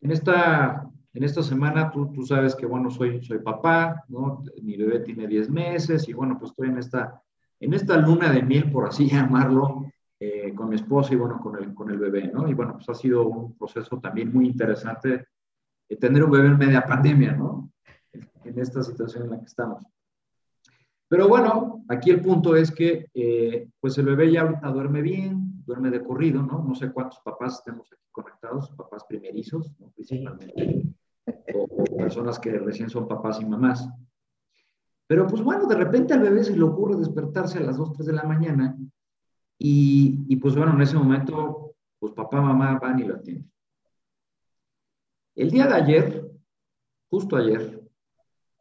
en 0.00 0.10
esta 0.10 0.90
en 1.12 1.24
esta 1.24 1.42
semana 1.42 1.90
tú, 1.90 2.12
tú 2.12 2.24
sabes 2.24 2.54
que, 2.54 2.66
bueno, 2.66 2.90
soy, 2.90 3.22
soy 3.24 3.38
papá, 3.38 4.04
¿no? 4.08 4.44
Mi 4.62 4.76
bebé 4.76 5.00
tiene 5.00 5.26
10 5.26 5.50
meses 5.50 6.08
y, 6.08 6.12
bueno, 6.12 6.38
pues 6.38 6.52
estoy 6.52 6.68
en 6.68 6.78
esta, 6.78 7.20
en 7.58 7.74
esta 7.74 7.96
luna 7.96 8.32
de 8.32 8.42
miel, 8.42 8.70
por 8.70 8.86
así 8.86 9.08
llamarlo, 9.10 9.90
eh, 10.22 10.54
con 10.54 10.68
mi 10.68 10.76
esposa 10.76 11.14
y, 11.14 11.16
bueno, 11.16 11.40
con 11.40 11.56
el, 11.56 11.74
con 11.74 11.90
el 11.90 11.98
bebé, 11.98 12.30
¿no? 12.30 12.46
Y, 12.46 12.52
bueno, 12.52 12.74
pues 12.74 12.88
ha 12.90 12.94
sido 12.94 13.26
un 13.26 13.56
proceso 13.56 13.98
también 13.98 14.30
muy 14.30 14.46
interesante 14.46 15.28
eh, 15.88 15.96
tener 15.96 16.22
un 16.22 16.30
bebé 16.30 16.48
en 16.48 16.58
media 16.58 16.84
pandemia, 16.84 17.32
¿no? 17.32 17.72
En 18.44 18.58
esta 18.58 18.82
situación 18.82 19.24
en 19.24 19.30
la 19.30 19.38
que 19.38 19.46
estamos. 19.46 19.82
Pero 21.08 21.26
bueno, 21.26 21.84
aquí 21.88 22.10
el 22.10 22.20
punto 22.20 22.54
es 22.54 22.70
que, 22.70 23.08
eh, 23.14 23.68
pues 23.80 23.96
el 23.96 24.04
bebé 24.04 24.30
ya 24.30 24.42
ahorita 24.42 24.68
duerme 24.68 25.00
bien, 25.00 25.64
duerme 25.64 25.90
de 25.90 26.04
corrido, 26.04 26.42
¿no? 26.42 26.62
No 26.62 26.74
sé 26.74 26.92
cuántos 26.92 27.20
papás 27.20 27.54
estemos 27.54 27.90
aquí 27.90 28.02
conectados, 28.12 28.70
papás 28.76 29.04
primerizos, 29.08 29.72
¿no? 29.80 29.90
principalmente 29.90 30.94
o, 31.54 31.84
personas 31.96 32.38
que 32.38 32.58
recién 32.58 32.90
son 32.90 33.08
papás 33.08 33.40
y 33.40 33.46
mamás. 33.46 33.88
Pero 35.06 35.26
pues 35.26 35.42
bueno, 35.42 35.66
de 35.66 35.76
repente 35.76 36.12
al 36.12 36.20
bebé 36.20 36.44
se 36.44 36.56
le 36.56 36.62
ocurre 36.62 36.96
despertarse 36.96 37.58
a 37.58 37.62
las 37.62 37.76
2, 37.76 37.94
3 37.94 38.06
de 38.06 38.12
la 38.12 38.24
mañana 38.24 38.76
y, 39.62 40.36
pues 40.36 40.56
bueno, 40.56 40.72
en 40.72 40.80
ese 40.80 40.96
momento, 40.96 41.74
pues 41.98 42.14
papá, 42.14 42.40
mamá 42.40 42.78
van 42.78 42.98
y 42.98 43.04
lo 43.04 43.16
atienden. 43.16 43.52
El 45.34 45.50
día 45.50 45.66
de 45.66 45.74
ayer, 45.74 46.30
justo 47.10 47.36
ayer, 47.36 47.82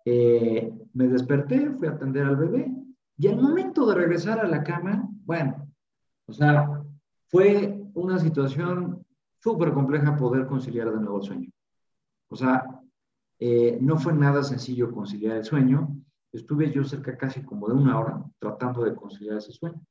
eh, 0.03 0.74
me 0.94 1.08
desperté, 1.08 1.72
fui 1.72 1.88
a 1.88 1.91
atender 1.91 2.25
al 2.25 2.36
bebé 2.36 2.70
y 3.18 3.27
al 3.27 3.38
momento 3.38 3.86
de 3.86 3.96
regresar 3.96 4.41
a 4.41 4.48
la 4.48 4.62
cama, 4.62 5.08
bueno, 5.24 5.72
o 6.25 6.34
sea, 6.34 6.84
fue 7.27 7.82
una 7.94 8.20
situación 8.20 9.06
súper 9.38 9.72
compleja 9.72 10.18
poder 10.18 10.48
conciliar 10.48 10.91
de 10.91 11.00
nuevo 11.00 11.20
el 11.20 11.24
sueño. 11.24 11.50
O 12.27 12.36
sea, 12.36 12.65
eh, 13.39 13.77
no 13.79 13.98
fue 13.98 14.12
nada 14.12 14.44
sencillo 14.44 14.91
conciliar 14.91 15.38
el 15.38 15.46
sueño. 15.46 15.96
Estuve 16.34 16.74
yo 16.74 16.84
cerca 16.84 17.18
casi 17.18 17.41
como 17.41 17.70
de 17.70 17.75
una 17.75 17.98
hora 17.98 18.22
tratando 18.38 18.84
de 18.84 18.94
conciliar 18.94 19.38
ese 19.38 19.53
sueño. 19.53 19.82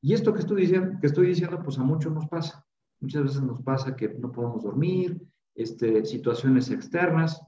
Y 0.00 0.12
esto 0.14 0.32
que 0.32 0.40
estoy 0.40 0.62
diciendo, 0.62 0.98
que 1.00 1.06
estoy 1.06 1.28
diciendo 1.28 1.60
pues 1.62 1.78
a 1.78 1.82
muchos 1.82 2.12
nos 2.12 2.26
pasa. 2.26 2.64
Muchas 3.00 3.22
veces 3.24 3.42
nos 3.42 3.62
pasa 3.62 3.94
que 3.94 4.08
no 4.08 4.32
podemos 4.32 4.62
dormir, 4.62 5.20
este, 5.54 6.04
situaciones 6.04 6.70
externas. 6.70 7.42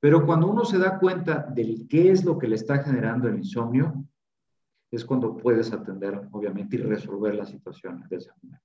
Pero 0.00 0.24
cuando 0.24 0.48
uno 0.48 0.64
se 0.64 0.78
da 0.78 0.98
cuenta 0.98 1.46
de 1.54 1.86
qué 1.88 2.10
es 2.10 2.24
lo 2.24 2.38
que 2.38 2.48
le 2.48 2.54
está 2.54 2.82
generando 2.82 3.28
el 3.28 3.36
insomnio, 3.36 4.04
es 4.90 5.04
cuando 5.04 5.36
puedes 5.36 5.72
atender, 5.72 6.28
obviamente, 6.32 6.76
y 6.76 6.80
resolver 6.80 7.34
la 7.34 7.44
situación 7.44 8.04
de 8.08 8.16
ese 8.16 8.30
momento. 8.42 8.64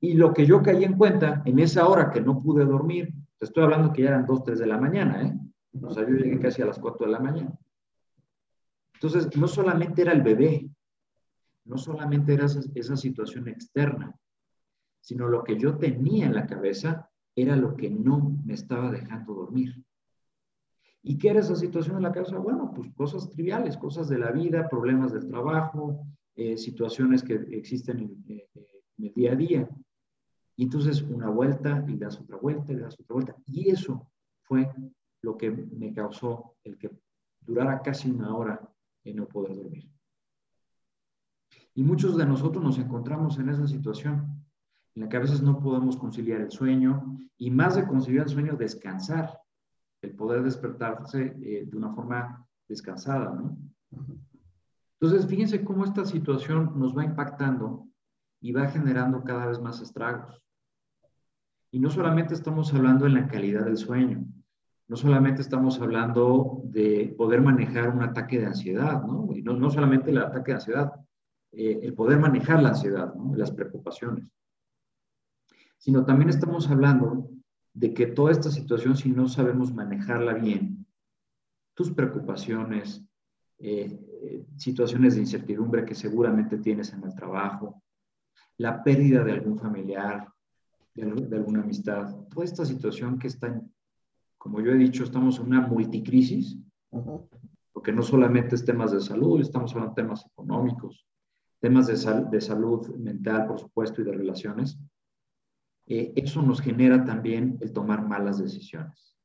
Y 0.00 0.14
lo 0.14 0.32
que 0.32 0.46
yo 0.46 0.62
caí 0.62 0.84
en 0.84 0.96
cuenta 0.96 1.42
en 1.44 1.58
esa 1.58 1.88
hora 1.88 2.10
que 2.10 2.20
no 2.20 2.40
pude 2.40 2.64
dormir, 2.64 3.12
te 3.38 3.46
estoy 3.46 3.64
hablando 3.64 3.92
que 3.92 4.02
ya 4.02 4.10
eran 4.10 4.26
2, 4.26 4.44
3 4.44 4.58
de 4.58 4.66
la 4.66 4.78
mañana, 4.78 5.22
¿eh? 5.22 5.34
O 5.82 5.92
sea, 5.92 6.04
yo 6.04 6.14
llegué 6.14 6.38
casi 6.38 6.62
a 6.62 6.66
las 6.66 6.78
4 6.78 7.06
de 7.06 7.12
la 7.12 7.20
mañana. 7.20 7.52
Entonces, 9.00 9.36
no 9.36 9.46
solamente 9.46 10.02
era 10.02 10.10
el 10.10 10.22
bebé, 10.22 10.68
no 11.66 11.78
solamente 11.78 12.34
era 12.34 12.46
esa, 12.46 12.96
situación 12.96 13.46
externa, 13.46 14.12
sino 15.00 15.28
lo 15.28 15.44
que 15.44 15.56
yo 15.56 15.76
tenía 15.78 16.26
en 16.26 16.34
la 16.34 16.48
cabeza 16.48 17.08
era 17.36 17.54
lo 17.54 17.76
que 17.76 17.90
no 17.90 18.36
me 18.44 18.54
estaba 18.54 18.90
dejando 18.90 19.34
dormir. 19.34 19.84
¿Y 21.04 21.16
qué 21.16 21.28
era 21.28 21.40
esa 21.40 21.54
situación 21.54 21.98
en 21.98 22.02
la 22.02 22.10
cabeza? 22.10 22.38
Bueno, 22.38 22.72
pues 22.74 22.92
cosas 22.94 23.30
triviales, 23.30 23.76
cosas 23.76 24.08
de 24.08 24.18
la 24.18 24.32
vida, 24.32 24.68
problemas 24.68 25.12
del 25.12 25.28
trabajo, 25.28 26.04
eh, 26.34 26.56
situaciones 26.56 27.22
que 27.22 27.34
existen 27.52 28.00
en, 28.00 28.24
eh, 28.26 28.48
el 28.98 29.14
día 29.14 29.30
a 29.30 29.36
día. 29.36 29.68
Y 30.56 30.64
entonces 30.64 31.02
una 31.02 31.30
vuelta 31.30 31.84
y 31.86 31.96
das 31.96 32.18
otra 32.18 32.36
vuelta 32.36 32.72
y 32.72 32.76
das 32.76 32.98
otra 32.98 33.14
vuelta. 33.14 33.36
Y 33.46 33.70
eso 33.70 34.10
fue 34.42 34.68
lo 35.22 35.36
que 35.36 35.52
me 35.52 35.94
causó 35.94 36.56
el 36.64 36.76
que 36.76 36.90
durara 37.40 37.80
casi 37.80 38.10
una 38.10 38.34
hora 38.34 38.68
en 39.10 39.16
no 39.16 39.26
poder 39.26 39.56
dormir. 39.56 39.90
Y 41.74 41.82
muchos 41.82 42.16
de 42.16 42.26
nosotros 42.26 42.62
nos 42.62 42.78
encontramos 42.78 43.38
en 43.38 43.48
esa 43.48 43.66
situación, 43.66 44.44
en 44.94 45.02
la 45.02 45.08
que 45.08 45.16
a 45.16 45.20
veces 45.20 45.42
no 45.42 45.60
podemos 45.60 45.96
conciliar 45.96 46.40
el 46.40 46.50
sueño 46.50 47.18
y 47.36 47.50
más 47.50 47.76
de 47.76 47.86
conciliar 47.86 48.24
el 48.24 48.32
sueño, 48.32 48.56
descansar, 48.56 49.38
el 50.02 50.14
poder 50.14 50.42
despertarse 50.42 51.36
eh, 51.40 51.66
de 51.66 51.76
una 51.76 51.94
forma 51.94 52.46
descansada, 52.68 53.32
¿no? 53.32 53.56
Entonces, 55.00 55.28
fíjense 55.28 55.62
cómo 55.62 55.84
esta 55.84 56.04
situación 56.04 56.72
nos 56.76 56.96
va 56.96 57.04
impactando 57.04 57.86
y 58.40 58.52
va 58.52 58.66
generando 58.66 59.22
cada 59.22 59.46
vez 59.46 59.60
más 59.60 59.80
estragos. 59.80 60.42
Y 61.70 61.78
no 61.78 61.90
solamente 61.90 62.34
estamos 62.34 62.74
hablando 62.74 63.06
en 63.06 63.14
la 63.14 63.28
calidad 63.28 63.64
del 63.64 63.76
sueño, 63.76 64.24
no 64.88 64.96
solamente 64.96 65.42
estamos 65.42 65.80
hablando 65.80 66.62
de 66.64 67.14
poder 67.16 67.42
manejar 67.42 67.90
un 67.90 68.02
ataque 68.02 68.38
de 68.38 68.46
ansiedad, 68.46 69.02
¿no? 69.04 69.28
Y 69.34 69.42
no, 69.42 69.54
no 69.54 69.70
solamente 69.70 70.10
el 70.10 70.18
ataque 70.18 70.52
de 70.52 70.56
ansiedad, 70.56 70.92
eh, 71.52 71.80
el 71.82 71.94
poder 71.94 72.18
manejar 72.18 72.62
la 72.62 72.70
ansiedad, 72.70 73.14
¿no? 73.14 73.34
Las 73.36 73.50
preocupaciones. 73.50 74.26
Sino 75.76 76.04
también 76.04 76.30
estamos 76.30 76.70
hablando 76.70 77.28
de 77.74 77.92
que 77.92 78.06
toda 78.06 78.32
esta 78.32 78.50
situación, 78.50 78.96
si 78.96 79.10
no 79.10 79.28
sabemos 79.28 79.72
manejarla 79.72 80.34
bien, 80.34 80.86
tus 81.74 81.92
preocupaciones, 81.92 83.04
eh, 83.58 84.00
eh, 84.22 84.46
situaciones 84.56 85.14
de 85.14 85.20
incertidumbre 85.20 85.84
que 85.84 85.94
seguramente 85.94 86.58
tienes 86.58 86.92
en 86.92 87.04
el 87.04 87.14
trabajo, 87.14 87.82
la 88.56 88.82
pérdida 88.82 89.22
de 89.22 89.32
algún 89.32 89.58
familiar, 89.58 90.28
de, 90.94 91.36
alguna 91.36 91.62
amistad, 91.62 92.16
toda 92.30 92.44
esta 92.44 92.64
situación 92.64 93.18
que 93.18 93.28
está, 93.28 93.60
como 94.48 94.62
yo 94.62 94.72
he 94.72 94.78
dicho, 94.78 95.04
estamos 95.04 95.38
en 95.38 95.46
una 95.48 95.60
multicrisis, 95.60 96.56
porque 97.70 97.92
no 97.92 98.02
solamente 98.02 98.54
es 98.54 98.64
temas 98.64 98.92
de 98.92 99.00
salud, 99.00 99.42
estamos 99.42 99.72
hablando 99.72 99.94
de 99.94 100.02
temas 100.02 100.24
económicos, 100.24 101.06
temas 101.60 101.86
de, 101.86 102.24
de 102.30 102.40
salud 102.40 102.88
mental, 102.96 103.46
por 103.46 103.60
supuesto, 103.60 104.00
y 104.00 104.04
de 104.04 104.12
relaciones. 104.12 104.78
Eh, 105.86 106.14
eso 106.16 106.40
nos 106.40 106.62
genera 106.62 107.04
también 107.04 107.58
el 107.60 107.74
tomar 107.74 108.08
malas 108.08 108.38
decisiones. 108.38 109.18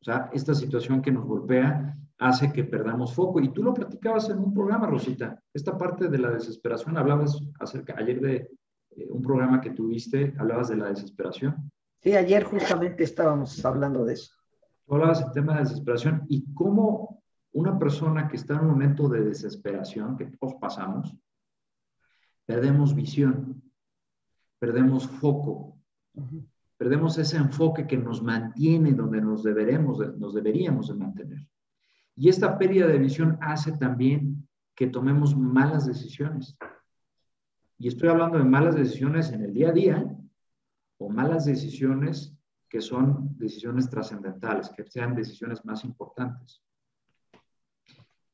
O 0.00 0.04
sea, 0.06 0.30
esta 0.32 0.54
situación 0.54 1.02
que 1.02 1.12
nos 1.12 1.26
golpea 1.26 1.94
hace 2.16 2.50
que 2.50 2.64
perdamos 2.64 3.14
foco. 3.14 3.40
Y 3.40 3.52
tú 3.52 3.62
lo 3.62 3.74
platicabas 3.74 4.30
en 4.30 4.38
un 4.38 4.54
programa, 4.54 4.86
Rosita. 4.86 5.38
Esta 5.52 5.76
parte 5.76 6.08
de 6.08 6.18
la 6.18 6.30
desesperación, 6.30 6.96
hablabas 6.96 7.38
acerca 7.60 7.94
ayer 7.98 8.22
de 8.22 8.36
eh, 8.96 9.06
un 9.10 9.20
programa 9.20 9.60
que 9.60 9.70
tuviste, 9.70 10.34
hablabas 10.38 10.68
de 10.68 10.76
la 10.76 10.88
desesperación. 10.88 11.70
Sí, 12.00 12.14
ayer 12.14 12.44
justamente 12.44 13.02
estábamos 13.02 13.64
hablando 13.64 14.04
de 14.04 14.14
eso. 14.14 14.32
Tú 14.86 14.94
hablabas 14.94 15.20
del 15.20 15.32
tema 15.32 15.54
de 15.54 15.64
desesperación 15.64 16.24
y 16.28 16.52
cómo 16.54 17.22
una 17.52 17.78
persona 17.78 18.28
que 18.28 18.36
está 18.36 18.54
en 18.54 18.60
un 18.60 18.68
momento 18.68 19.08
de 19.08 19.24
desesperación, 19.24 20.16
que 20.16 20.26
todos 20.26 20.54
pasamos, 20.60 21.14
perdemos 22.46 22.94
visión, 22.94 23.62
perdemos 24.58 25.08
foco, 25.08 25.76
perdemos 26.76 27.18
ese 27.18 27.36
enfoque 27.36 27.86
que 27.86 27.96
nos 27.96 28.22
mantiene 28.22 28.92
donde 28.92 29.20
nos, 29.20 29.42
deberemos, 29.42 29.98
nos 30.18 30.34
deberíamos 30.34 30.88
de 30.88 30.94
mantener. 30.94 31.46
Y 32.14 32.28
esta 32.28 32.56
pérdida 32.58 32.86
de 32.86 32.98
visión 32.98 33.38
hace 33.40 33.72
también 33.72 34.48
que 34.74 34.86
tomemos 34.86 35.36
malas 35.36 35.86
decisiones. 35.86 36.56
Y 37.78 37.88
estoy 37.88 38.08
hablando 38.08 38.38
de 38.38 38.44
malas 38.44 38.76
decisiones 38.76 39.30
en 39.32 39.42
el 39.42 39.52
día 39.52 39.68
a 39.70 39.72
día 39.72 40.17
o 40.98 41.08
malas 41.08 41.44
decisiones 41.44 42.36
que 42.68 42.80
son 42.80 43.36
decisiones 43.38 43.88
trascendentales, 43.88 44.68
que 44.68 44.84
sean 44.84 45.14
decisiones 45.14 45.64
más 45.64 45.84
importantes. 45.84 46.62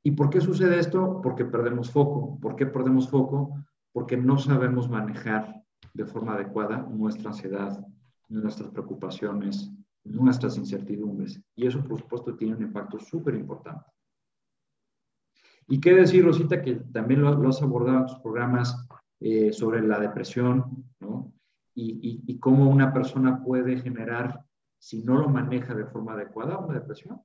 ¿Y 0.03 0.11
por 0.11 0.29
qué 0.29 0.41
sucede 0.41 0.79
esto? 0.79 1.21
Porque 1.23 1.45
perdemos 1.45 1.91
foco. 1.91 2.39
¿Por 2.41 2.57
qué 2.57 2.67
perdemos 2.67 3.09
foco? 3.09 3.55
Porque 3.93 4.17
no 4.17 4.39
sabemos 4.39 4.89
manejar 4.89 5.63
de 5.95 6.05
forma 6.05 6.35
adecuada 6.35 6.79
nuestra 6.79 7.31
ansiedad, 7.31 7.87
nuestras 8.29 8.71
preocupaciones, 8.71 9.71
nuestras 10.03 10.59
incertidumbres. 10.59 11.41
Y 11.55 11.67
eso, 11.67 11.83
por 11.83 12.01
supuesto, 12.01 12.35
tiene 12.37 12.57
un 12.57 12.63
impacto 12.63 12.99
súper 12.99 13.35
importante. 13.35 13.87
¿Y 15.69 15.81
qué 15.81 15.95
decir, 15.95 16.25
Rosita, 16.25 16.61
que 16.61 16.75
también 16.75 17.23
lo, 17.23 17.49
has 17.49 17.63
abordado 17.63 18.01
en 18.01 18.07
tus 18.07 18.19
programas 18.19 18.87
eh, 19.21 19.53
sobre 19.53 19.81
la 19.81 19.99
depresión, 19.99 20.85
¿no? 21.01 21.34
Y, 21.75 22.39
cómo 22.39 22.69
una 22.69 22.93
persona 22.93 23.43
puede 23.43 23.81
generar, 23.81 24.45
si 24.79 25.03
no 25.03 25.19
lo 25.19 25.29
maneja 25.29 25.75
de 25.75 25.87
forma 25.87 26.13
adecuada, 26.13 26.59
una 26.59 26.75
depresión. 26.75 27.21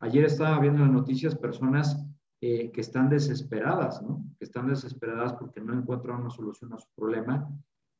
Ayer 0.00 0.24
estaba 0.24 0.58
viendo 0.60 0.82
en 0.82 0.88
las 0.88 1.00
noticias 1.00 1.34
personas 1.34 2.04
eh, 2.40 2.70
que 2.70 2.80
están 2.82 3.08
desesperadas, 3.08 4.02
¿no? 4.02 4.24
Que 4.38 4.44
están 4.44 4.68
desesperadas 4.68 5.32
porque 5.34 5.60
no 5.60 5.72
encuentran 5.72 6.20
una 6.20 6.30
solución 6.30 6.72
a 6.74 6.78
su 6.78 6.88
problema 6.94 7.48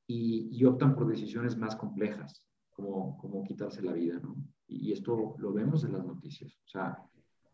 y, 0.07 0.49
y 0.53 0.65
optan 0.65 0.95
por 0.95 1.07
decisiones 1.07 1.57
más 1.57 1.75
complejas 1.77 2.45
como, 2.77 3.17
como 3.17 3.43
quitarse 3.43 3.81
la 3.83 3.93
vida, 3.93 4.21
¿no? 4.21 4.37
Y, 4.69 4.93
esto 4.93 5.35
lo 5.39 5.53
vemos 5.53 5.85
en 5.85 5.93
las 5.93 6.05
noticias. 6.05 6.53
O 6.65 6.69
sea, 6.69 7.03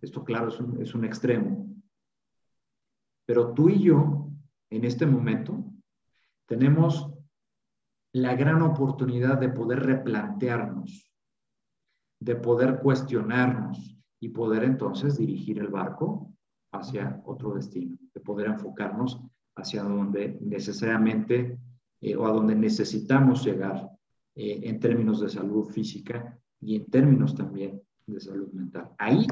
esto 0.01 0.25
claro 0.25 0.49
es 0.49 0.59
un, 0.59 0.83
es 0.83 0.95
un 0.95 1.05
extremo. 1.05 1.69
Pero 3.25 3.55
tú 3.55 3.69
y 3.69 3.85
yo, 3.85 4.29
en 4.71 4.85
este 4.85 5.07
momento, 5.07 5.65
tenemos 6.53 7.11
la 8.13 8.35
gran 8.35 8.61
oportunidad 8.61 9.39
de 9.39 9.49
poder 9.49 9.87
replantearnos, 9.87 11.11
de 12.21 12.37
poder 12.37 12.81
cuestionarnos 12.81 13.97
y 14.21 14.29
poder 14.29 14.65
entonces 14.65 15.17
dirigir 15.17 15.61
el 15.61 15.69
barco 15.69 16.31
hacia 16.75 17.23
otro 17.25 17.55
destino, 17.55 17.97
de 18.13 18.21
poder 18.21 18.49
enfocarnos 18.49 19.19
hacia 19.57 19.83
donde 19.83 20.37
necesariamente 20.43 21.59
eh, 22.03 22.17
o 22.17 22.27
a 22.27 22.33
donde 22.33 22.55
necesitamos 22.55 23.43
llegar 23.43 23.89
eh, 24.35 24.61
en 24.65 24.79
términos 24.79 25.21
de 25.21 25.31
salud 25.31 25.71
física 25.71 26.39
y 26.61 26.77
en 26.77 26.85
términos 26.91 27.35
también 27.35 27.81
de 28.07 28.21
salud 28.21 28.53
mental. 28.53 28.91
Ahí 28.99 29.27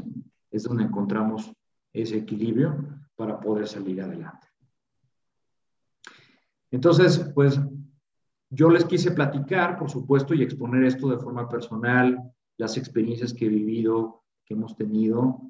es 0.50 0.62
donde 0.62 0.84
encontramos 0.84 1.52
ese 1.92 2.16
equilibrio 2.16 2.82
para 3.14 3.38
poder 3.38 3.68
salir 3.68 4.00
adelante. 4.00 4.49
Entonces, 6.70 7.30
pues 7.34 7.60
yo 8.50 8.70
les 8.70 8.84
quise 8.84 9.12
platicar, 9.12 9.78
por 9.78 9.90
supuesto, 9.90 10.34
y 10.34 10.42
exponer 10.42 10.84
esto 10.84 11.08
de 11.08 11.18
forma 11.18 11.48
personal, 11.48 12.32
las 12.58 12.76
experiencias 12.76 13.32
que 13.32 13.46
he 13.46 13.48
vivido, 13.48 14.22
que 14.44 14.54
hemos 14.54 14.76
tenido, 14.76 15.40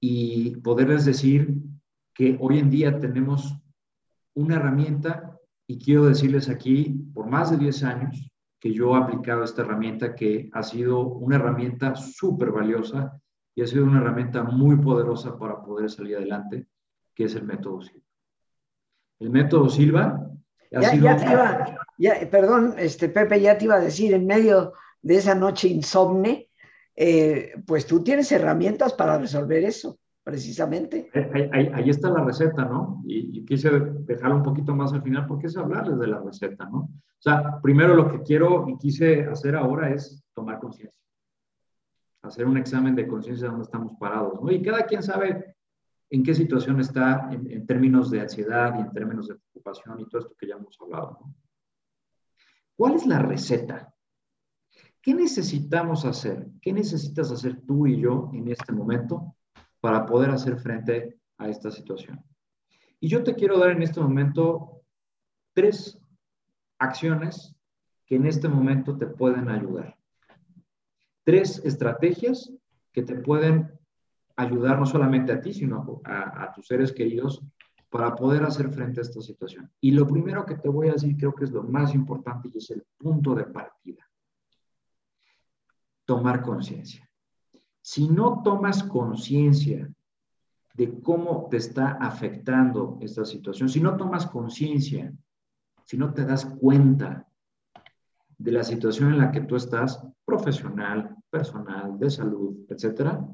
y 0.00 0.56
poderles 0.56 1.04
decir 1.04 1.54
que 2.14 2.36
hoy 2.40 2.58
en 2.58 2.70
día 2.70 2.98
tenemos 2.98 3.58
una 4.34 4.56
herramienta, 4.56 5.38
y 5.66 5.78
quiero 5.78 6.06
decirles 6.06 6.48
aquí, 6.48 7.04
por 7.12 7.26
más 7.26 7.50
de 7.50 7.58
10 7.58 7.82
años, 7.82 8.30
que 8.60 8.72
yo 8.72 8.94
he 8.94 8.98
aplicado 8.98 9.42
esta 9.42 9.62
herramienta 9.62 10.14
que 10.14 10.48
ha 10.52 10.62
sido 10.62 11.00
una 11.00 11.36
herramienta 11.36 11.94
súper 11.94 12.52
valiosa 12.52 13.20
y 13.54 13.62
ha 13.62 13.66
sido 13.66 13.84
una 13.84 13.98
herramienta 13.98 14.42
muy 14.42 14.76
poderosa 14.76 15.38
para 15.38 15.62
poder 15.62 15.90
salir 15.90 16.16
adelante, 16.16 16.68
que 17.14 17.24
es 17.24 17.34
el 17.34 17.44
método 17.44 17.82
Silva. 17.82 18.06
El 19.18 19.30
método 19.30 19.68
Silva 19.68 20.30
ya, 20.70 20.90
sido... 20.90 21.16
te 21.16 21.24
iba, 21.24 21.78
ya, 21.98 22.30
perdón, 22.30 22.74
este, 22.78 23.08
Pepe, 23.08 23.40
ya 23.40 23.56
te 23.56 23.64
iba 23.64 23.76
a 23.76 23.80
decir, 23.80 24.14
en 24.14 24.26
medio 24.26 24.72
de 25.02 25.16
esa 25.16 25.34
noche 25.34 25.68
insomne, 25.68 26.50
eh, 26.94 27.52
pues 27.66 27.86
tú 27.86 28.02
tienes 28.02 28.32
herramientas 28.32 28.92
para 28.94 29.18
resolver 29.18 29.64
eso, 29.64 29.98
precisamente. 30.24 31.10
Ahí, 31.52 31.90
está 31.90 32.10
la 32.10 32.24
receta, 32.24 32.64
¿no? 32.64 33.02
Y, 33.06 33.38
y, 33.38 33.44
quise 33.44 33.70
dejarlo 33.70 34.36
un 34.36 34.42
poquito 34.42 34.74
más 34.74 34.92
al 34.92 35.02
final 35.02 35.26
porque 35.26 35.46
es 35.46 35.56
hablarles 35.56 35.98
de 35.98 36.06
la 36.06 36.20
receta, 36.20 36.64
¿no? 36.66 36.78
O 36.78 37.22
sea, 37.22 37.60
primero 37.62 37.94
lo 37.94 38.10
que 38.10 38.22
quiero 38.22 38.68
y 38.68 38.76
quise 38.78 39.24
hacer 39.24 39.56
ahora 39.56 39.90
es 39.90 40.22
tomar 40.34 40.58
conciencia. 40.58 41.00
Hacer 42.22 42.46
un 42.46 42.56
examen 42.56 42.94
de 42.94 43.06
conciencia 43.06 43.46
de 43.46 43.50
dónde 43.50 43.64
estamos 43.64 43.92
parados, 43.98 44.42
¿no? 44.42 44.50
Y 44.50 44.62
cada 44.62 44.84
quien 44.84 45.02
sabe 45.02 45.55
en 46.10 46.22
qué 46.22 46.34
situación 46.34 46.80
está 46.80 47.28
en, 47.32 47.66
términos 47.66 48.10
de 48.10 48.20
ansiedad 48.20 48.74
y 48.76 48.80
en 48.80 48.92
términos 48.92 49.28
de 49.28 49.36
preocupación 49.36 50.00
y 50.00 50.08
todo 50.08 50.22
esto 50.22 50.36
que 50.38 50.46
ya 50.46 50.54
hemos 50.54 50.78
hablado. 50.80 51.18
¿Cuál 52.76 52.94
es 52.94 53.06
la 53.06 53.18
receta? 53.18 53.92
¿Qué 55.02 55.14
necesitamos 55.14 56.04
hacer? 56.04 56.46
¿Qué 56.60 56.72
necesitas 56.72 57.30
hacer 57.30 57.62
tú 57.66 57.86
y 57.86 58.00
yo 58.00 58.30
en 58.34 58.48
este 58.48 58.72
momento 58.72 59.36
para 59.80 60.04
poder 60.06 60.30
hacer 60.30 60.58
frente 60.58 61.18
a 61.38 61.48
esta 61.48 61.70
situación? 61.70 62.24
Y 63.00 63.08
yo 63.08 63.22
te 63.22 63.34
quiero 63.34 63.58
dar 63.58 63.70
en 63.70 63.82
este 63.82 64.00
momento 64.00 64.82
tres 65.54 65.98
acciones 66.78 67.54
que 68.06 68.16
en 68.16 68.26
este 68.26 68.48
momento 68.48 68.96
te 68.96 69.06
pueden 69.06 69.48
ayudar. 69.48 69.96
Tres 71.24 71.60
estrategias 71.64 72.52
que 72.92 73.02
te 73.02 73.16
pueden 73.16 73.75
ayudar 74.36 74.78
no 74.78 74.86
solamente 74.86 75.32
a 75.32 75.40
ti, 75.40 75.52
sino 75.52 76.02
a, 76.04 76.52
tus 76.54 76.66
seres 76.66 76.92
queridos 76.92 77.42
para 77.88 78.14
poder 78.14 78.44
hacer 78.44 78.70
frente 78.70 79.00
a 79.00 79.02
esta 79.02 79.20
situación. 79.20 79.70
Y 79.80 79.92
lo 79.92 80.06
primero 80.06 80.44
que 80.44 80.56
te 80.56 80.68
voy 80.68 80.88
a 80.88 80.92
decir 80.92 81.16
creo 81.16 81.34
que 81.34 81.44
es 81.44 81.50
lo 81.50 81.62
más 81.62 81.94
importante 81.94 82.50
y 82.52 82.58
es 82.58 82.70
el 82.70 82.84
punto 82.98 83.34
de 83.34 83.44
partida. 83.44 84.06
Tomar 86.04 86.42
conciencia. 86.42 87.08
Si 87.80 88.08
no 88.08 88.42
tomas 88.42 88.82
conciencia 88.82 89.90
de 90.74 91.00
cómo 91.00 91.48
te 91.50 91.56
está 91.56 91.92
afectando 91.92 92.98
esta 93.00 93.24
situación, 93.24 93.68
si 93.68 93.80
no 93.80 93.96
tomas 93.96 94.26
conciencia 94.26 95.12
si 95.86 95.96
no 95.96 96.12
te 96.12 96.24
das 96.24 96.44
cuenta 96.44 97.26
de 98.38 98.52
la 98.52 98.64
situación 98.64 99.12
en 99.12 99.18
la 99.18 99.30
que 99.30 99.40
tú 99.40 99.56
estás, 99.56 100.02
profesional, 100.24 101.16
personal, 101.30 101.96
de 101.98 102.10
salud, 102.10 102.56
etcétera, 102.68 103.24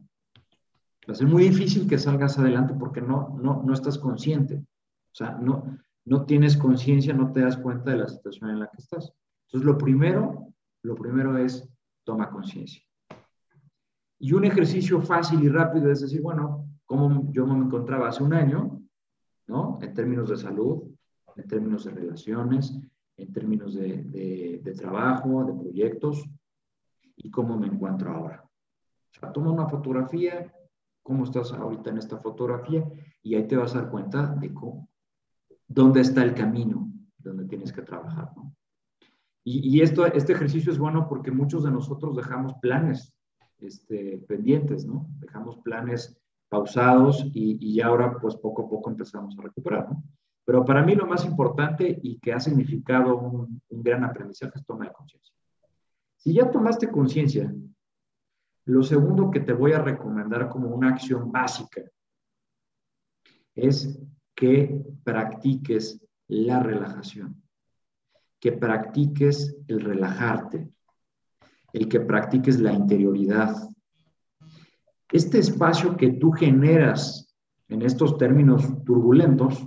va 1.08 1.12
a 1.12 1.16
ser 1.16 1.26
muy 1.26 1.44
difícil 1.44 1.88
que 1.88 1.98
salgas 1.98 2.38
adelante 2.38 2.74
porque 2.74 3.00
no, 3.00 3.36
no, 3.40 3.62
no 3.62 3.72
estás 3.72 3.98
consciente. 3.98 4.56
O 4.56 5.14
sea, 5.14 5.32
no, 5.32 5.78
no 6.04 6.24
tienes 6.24 6.56
conciencia, 6.56 7.12
no 7.14 7.32
te 7.32 7.40
das 7.40 7.56
cuenta 7.56 7.90
de 7.90 7.98
la 7.98 8.08
situación 8.08 8.50
en 8.50 8.60
la 8.60 8.66
que 8.68 8.78
estás. 8.78 9.12
Entonces, 9.46 9.66
lo 9.66 9.78
primero, 9.78 10.48
lo 10.82 10.94
primero 10.94 11.36
es 11.36 11.68
toma 12.04 12.30
conciencia. 12.30 12.82
Y 14.18 14.32
un 14.32 14.44
ejercicio 14.44 15.00
fácil 15.02 15.42
y 15.42 15.48
rápido 15.48 15.90
es 15.90 16.00
decir, 16.00 16.22
bueno, 16.22 16.68
como 16.86 17.32
yo 17.32 17.46
me 17.46 17.64
encontraba 17.64 18.08
hace 18.08 18.22
un 18.22 18.34
año, 18.34 18.82
¿no? 19.46 19.78
En 19.82 19.94
términos 19.94 20.28
de 20.28 20.36
salud, 20.36 20.82
en 21.36 21.48
términos 21.48 21.84
de 21.84 21.90
relaciones, 21.90 22.78
en 23.16 23.32
términos 23.32 23.74
de, 23.74 24.60
de, 24.62 24.74
trabajo, 24.74 25.44
de 25.44 25.54
proyectos 25.54 26.24
y 27.16 27.30
cómo 27.30 27.58
me 27.58 27.66
encuentro 27.66 28.12
ahora. 28.12 28.44
O 28.44 29.18
sea, 29.18 29.32
toma 29.32 29.52
una 29.52 29.68
fotografía, 29.68 30.52
cómo 31.02 31.24
estás 31.24 31.52
ahorita 31.52 31.90
en 31.90 31.98
esta 31.98 32.18
fotografía 32.18 32.84
y 33.22 33.34
ahí 33.34 33.46
te 33.46 33.56
vas 33.56 33.74
a 33.74 33.82
dar 33.82 33.90
cuenta 33.90 34.34
de 34.40 34.52
cómo, 34.52 34.88
dónde 35.66 36.00
está 36.00 36.22
el 36.22 36.34
camino 36.34 36.88
donde 37.18 37.44
tienes 37.44 37.72
que 37.72 37.82
trabajar. 37.82 38.30
¿no? 38.36 38.54
Y, 39.44 39.76
y, 39.76 39.80
esto, 39.80 40.06
este 40.06 40.32
ejercicio 40.32 40.72
es 40.72 40.78
bueno 40.78 41.08
porque 41.08 41.30
muchos 41.30 41.64
de 41.64 41.70
nosotros 41.70 42.16
dejamos 42.16 42.54
planes 42.60 43.14
este, 43.58 44.18
pendientes, 44.28 44.84
¿no? 44.86 45.08
Dejamos 45.18 45.58
planes 45.58 46.16
pausados 46.48 47.24
y, 47.32 47.58
y 47.60 47.80
ahora 47.80 48.18
pues 48.20 48.36
poco 48.36 48.66
a 48.66 48.68
poco 48.68 48.90
empezamos 48.90 49.38
a 49.38 49.42
recuperar, 49.42 49.90
¿no? 49.90 50.02
Pero 50.44 50.64
para 50.64 50.82
mí 50.82 50.94
lo 50.94 51.06
más 51.06 51.24
importante 51.24 51.98
y 52.02 52.18
que 52.18 52.32
ha 52.32 52.40
significado 52.40 53.16
un, 53.16 53.62
gran 53.70 54.04
aprendizaje 54.04 54.58
es 54.58 54.66
tomar 54.66 54.92
conciencia. 54.92 55.34
Si 56.16 56.32
ya 56.34 56.50
tomaste 56.50 56.88
conciencia, 56.88 57.52
lo 58.64 58.82
segundo 58.82 59.30
que 59.30 59.40
te 59.40 59.52
voy 59.52 59.72
a 59.72 59.80
recomendar 59.80 60.48
como 60.48 60.68
una 60.68 60.90
acción 60.90 61.32
básica 61.32 61.82
es 63.54 63.98
que 64.34 64.82
practiques 65.04 66.00
la 66.28 66.62
relajación, 66.62 67.42
que 68.40 68.52
practiques 68.52 69.56
el 69.66 69.80
relajarte, 69.80 70.70
el 71.72 71.88
que 71.88 72.00
practiques 72.00 72.60
la 72.60 72.72
interioridad. 72.72 73.54
Este 75.10 75.38
espacio 75.38 75.96
que 75.96 76.12
tú 76.12 76.32
generas 76.32 77.34
en 77.68 77.82
estos 77.82 78.16
términos 78.18 78.84
turbulentos 78.84 79.66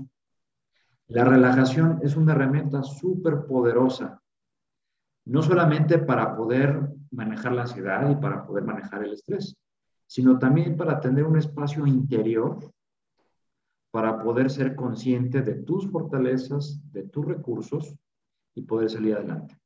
La 1.08 1.24
relajación 1.24 2.00
es 2.02 2.16
una 2.16 2.32
herramienta 2.34 2.82
súper 2.82 3.46
poderosa, 3.46 4.24
no 5.26 5.44
solamente 5.44 6.00
para 6.00 6.36
poder 6.36 6.95
manejar 7.16 7.54
la 7.54 7.64
ansiedad 7.64 8.10
y 8.10 8.16
para 8.16 8.46
poder 8.46 8.64
manejar 8.64 9.04
el 9.04 9.14
estrés, 9.14 9.58
sino 10.08 10.38
también 10.38 10.78
para 10.78 11.00
tener 11.00 11.24
un 11.24 11.38
espacio 11.38 11.88
interior 11.88 12.60
para 13.96 14.22
poder 14.22 14.50
ser 14.50 14.76
consciente 14.76 15.42
de 15.42 15.54
tus 15.54 15.90
fortalezas, 15.90 16.82
de 16.92 17.04
tus 17.04 17.26
recursos 17.26 17.96
y 18.54 18.62
poder 18.64 18.90
salir 18.90 19.16
adelante. 19.16 19.58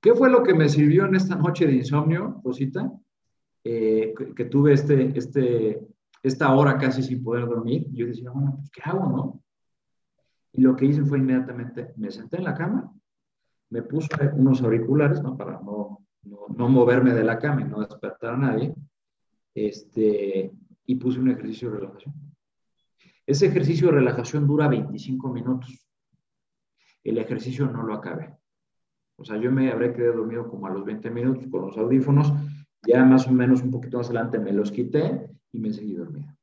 ¿Qué 0.00 0.14
fue 0.14 0.30
lo 0.30 0.42
que 0.42 0.54
me 0.54 0.66
sirvió 0.66 1.04
en 1.04 1.14
esta 1.14 1.36
noche 1.36 1.66
de 1.66 1.74
insomnio, 1.74 2.40
Rosita? 2.42 2.90
Eh, 3.62 4.14
que, 4.34 4.44
tuve 4.46 4.72
este, 4.72 5.12
este, 5.18 5.86
esta 6.22 6.54
hora 6.54 6.78
casi 6.78 7.02
sin 7.02 7.22
poder 7.22 7.44
dormir. 7.44 7.86
Yo 7.92 8.06
decía, 8.06 8.30
bueno, 8.30 8.54
pues, 8.56 8.70
¿qué 8.70 8.80
hago, 8.84 9.10
no? 9.10 9.42
Y 10.52 10.62
lo 10.62 10.74
que 10.74 10.86
hice 10.86 11.04
fue 11.04 11.18
inmediatamente, 11.18 11.92
me 11.96 12.10
senté 12.10 12.38
en 12.38 12.44
la 12.44 12.54
cama, 12.54 12.90
me 13.68 13.82
puse 13.82 14.08
unos 14.36 14.62
auriculares. 14.62 15.20
Para 15.36 15.60
no, 15.60 16.05
no, 16.26 16.68
moverme 16.68 17.12
de 17.12 17.24
la 17.24 17.38
cama 17.38 17.62
y 17.62 17.64
no 17.64 17.80
despertar 17.80 18.34
a 18.34 18.38
nadie, 18.38 18.74
este, 19.54 20.52
y 20.84 20.94
puse 20.96 21.18
un 21.18 21.30
ejercicio 21.30 21.70
de 21.70 21.78
relajación. 21.78 22.14
Ese 23.26 23.46
ejercicio 23.46 23.88
de 23.88 23.94
relajación 23.94 24.46
dura 24.46 24.68
25 24.68 25.32
minutos. 25.32 25.86
El 27.02 27.18
ejercicio 27.18 27.66
no 27.66 27.82
lo 27.82 27.94
acabe. 27.94 28.36
O 29.16 29.24
sea, 29.24 29.36
yo 29.36 29.50
me 29.50 29.70
habré 29.70 29.92
quedado 29.92 30.18
dormido 30.18 30.48
como 30.48 30.66
a 30.66 30.70
los 30.70 30.84
20 30.84 31.10
minutos 31.10 31.46
con 31.50 31.62
los 31.62 31.76
audífonos, 31.76 32.32
ya 32.86 33.04
más 33.04 33.26
o 33.26 33.32
menos 33.32 33.62
un 33.62 33.70
poquito 33.70 33.98
más 33.98 34.06
adelante 34.06 34.38
me 34.38 34.52
los 34.52 34.70
quité 34.70 35.30
y 35.52 35.58
me 35.58 35.72
seguí 35.72 35.94
dormido. 35.94 36.36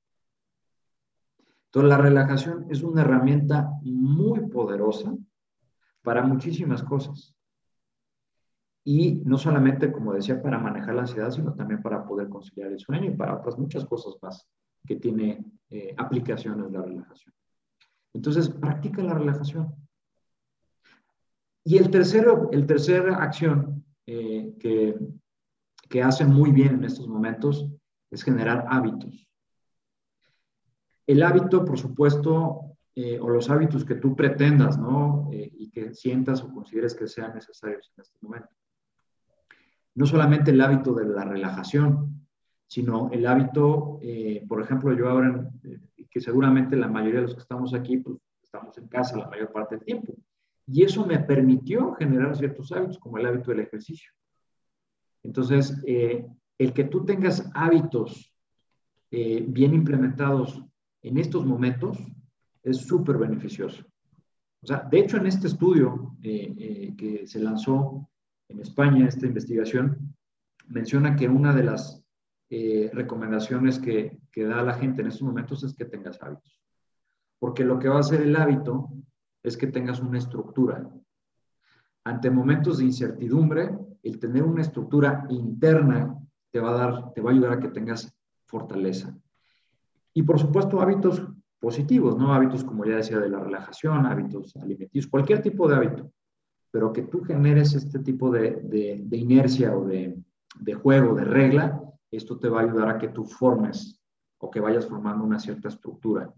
Entonces, 1.65 1.89
la 1.89 1.97
relajación 1.97 2.65
es 2.69 2.83
una 2.83 3.01
herramienta 3.01 3.71
muy 3.83 4.41
poderosa 4.49 5.15
para 6.03 6.21
muchísimas 6.23 6.83
cosas. 6.83 7.35
Y 8.85 9.21
no 9.25 9.37
solamente, 9.37 9.91
como 9.91 10.13
decía, 10.13 10.41
para 10.41 10.59
manejar 10.59 10.95
la 10.95 11.01
ansiedad, 11.01 11.31
sino 11.31 11.53
también 11.53 11.81
para 11.81 12.05
poder 12.05 12.27
conciliar 12.27 12.71
el 12.71 12.79
sueño 12.79 13.11
y 13.11 13.15
para 13.15 13.37
otras 13.37 13.57
muchas 13.57 13.85
cosas 13.85 14.15
más 14.21 14.47
que 14.85 14.97
tiene 14.97 15.45
eh, 15.69 15.93
aplicaciones 15.97 16.69
la 16.71 16.81
relajación. 16.81 17.33
Entonces, 18.13 18.49
practica 18.49 19.01
la 19.01 19.13
relajación. 19.13 19.73
Y 21.63 21.77
el 21.77 21.89
tercero, 21.89 22.49
el 22.51 22.65
tercera 22.65 23.23
acción 23.23 23.85
eh, 24.05 24.53
que, 24.59 24.99
que 25.89 26.03
hace 26.03 26.25
muy 26.25 26.51
bien 26.51 26.75
en 26.75 26.83
estos 26.83 27.07
momentos 27.07 27.69
es 28.11 28.21
generar 28.21 28.65
hábitos. 28.69 29.25
El 31.07 31.23
hábito, 31.23 31.63
por 31.63 31.79
supuesto, 31.79 32.75
eh, 32.95 33.17
o 33.19 33.29
los 33.29 33.49
hábitos 33.49 33.85
que 33.85 33.95
tú 33.95 34.15
pretendas, 34.15 34.77
¿no? 34.77 35.29
y 35.31 35.69
que 35.71 35.93
sientas 35.93 36.43
o 36.43 36.53
consideres 36.53 36.93
que 36.93 37.07
sean 37.07 37.33
necesarios 37.33 37.91
en 37.95 38.01
este 38.01 38.17
momento. 38.21 38.49
No 39.95 40.05
solamente 40.05 40.51
el 40.51 40.61
hábito 40.61 40.93
de 40.93 41.05
la 41.05 41.23
relajación, 41.23 42.13
sino 42.73 43.11
el 43.11 43.27
hábito, 43.27 43.99
eh, 44.01 44.43
por 44.47 44.59
ejemplo, 44.59 44.93
yo 44.93 45.07
ahora, 45.07 45.47
eh, 45.63 45.79
que 46.09 46.19
seguramente 46.19 46.75
la 46.75 46.87
mayoría 46.87 47.19
de 47.19 47.27
los 47.27 47.35
que 47.35 47.41
estamos 47.41 47.71
aquí, 47.75 47.97
pues 47.97 48.17
estamos 48.41 48.75
en 48.79 48.87
casa 48.87 49.15
la 49.15 49.29
mayor 49.29 49.51
parte 49.51 49.75
del 49.75 49.85
tiempo. 49.85 50.15
Y 50.65 50.81
eso 50.81 51.05
me 51.05 51.19
permitió 51.19 51.93
generar 51.93 52.35
ciertos 52.35 52.71
hábitos, 52.71 52.97
como 52.97 53.19
el 53.19 53.27
hábito 53.27 53.51
del 53.51 53.59
ejercicio. 53.59 54.11
Entonces, 55.21 55.79
eh, 55.85 56.25
el 56.57 56.73
que 56.73 56.85
tú 56.85 57.05
tengas 57.05 57.47
hábitos 57.53 58.31
bien 59.11 59.75
implementados 59.75 60.59
en 61.03 61.19
estos 61.19 61.45
momentos 61.45 61.99
es 62.63 62.77
súper 62.77 63.19
beneficioso. 63.19 63.85
O 64.63 64.65
sea, 64.65 64.87
de 64.89 64.99
hecho, 65.01 65.17
en 65.17 65.27
este 65.27 65.45
estudio 65.45 66.15
que 66.19 67.21
se 67.27 67.39
lanzó 67.39 68.09
en 68.49 68.59
España, 68.59 69.07
esta 69.07 69.25
investigación, 69.25 70.15
menciona 70.67 71.15
que 71.15 71.27
una 71.27 71.53
de 71.53 71.63
las 71.63 72.03
eh, 72.49 72.89
recomendaciones 72.93 73.79
que, 73.79 74.19
que 74.31 74.45
da 74.45 74.61
la 74.61 74.73
gente 74.73 75.01
en 75.01 75.07
estos 75.07 75.23
momentos 75.23 75.63
es 75.63 75.73
que 75.73 75.85
tengas 75.85 76.21
hábitos. 76.21 76.61
Porque 77.39 77.65
lo 77.65 77.79
que 77.79 77.89
va 77.89 77.97
a 77.97 78.01
hacer 78.01 78.21
el 78.21 78.35
hábito 78.35 78.89
es 79.41 79.57
que 79.57 79.67
tengas 79.67 79.99
una 79.99 80.17
estructura. 80.17 80.89
Ante 82.05 82.29
momentos 82.29 82.77
de 82.77 82.85
incertidumbre, 82.85 83.77
el 84.03 84.19
tener 84.19 84.43
una 84.43 84.61
estructura 84.61 85.25
interna 85.29 86.17
te 86.51 86.59
va 86.59 86.69
a 86.69 86.73
dar, 86.73 87.13
te 87.13 87.21
va 87.21 87.31
a 87.31 87.33
ayudar 87.33 87.53
a 87.53 87.59
que 87.59 87.69
tengas 87.69 88.15
fortaleza. 88.45 89.17
Y 90.13 90.23
por 90.23 90.39
supuesto, 90.39 90.79
hábitos 90.81 91.25
positivos, 91.59 92.17
¿no? 92.17 92.33
Hábitos, 92.33 92.63
como 92.63 92.85
ya 92.85 92.97
decía, 92.97 93.19
de 93.19 93.29
la 93.29 93.39
relajación, 93.39 94.05
hábitos 94.05 94.55
alimenticios, 94.57 95.07
cualquier 95.09 95.41
tipo 95.41 95.67
de 95.67 95.75
hábito, 95.75 96.11
pero 96.73 96.91
que 96.91 97.03
tú 97.03 97.23
generes 97.23 97.75
este 97.75 97.99
tipo 97.99 98.31
de, 98.31 98.59
de, 98.63 99.15
inercia 99.15 99.77
o 99.77 99.85
de, 99.85 100.17
de, 100.59 100.73
juego, 100.73 101.13
de 101.13 101.23
regla, 101.23 101.79
esto 102.09 102.39
te 102.39 102.49
va 102.49 102.61
a 102.61 102.63
ayudar 102.63 102.89
a 102.89 102.97
que 102.97 103.09
tú 103.09 103.25
formes 103.25 104.01
o 104.39 104.49
que 104.49 104.59
vayas 104.59 104.87
formando 104.87 105.23
una 105.23 105.37
cierta 105.37 105.67
estructura 105.67 106.33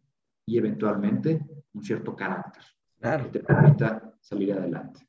y 0.45 0.57
eventualmente 0.57 1.41
un 1.73 1.81
cierto 1.81 2.13
carácter 2.17 2.63
que 2.99 3.29
te 3.29 3.39
permita 3.39 4.13
salir 4.19 4.51
adelante. 4.51 5.07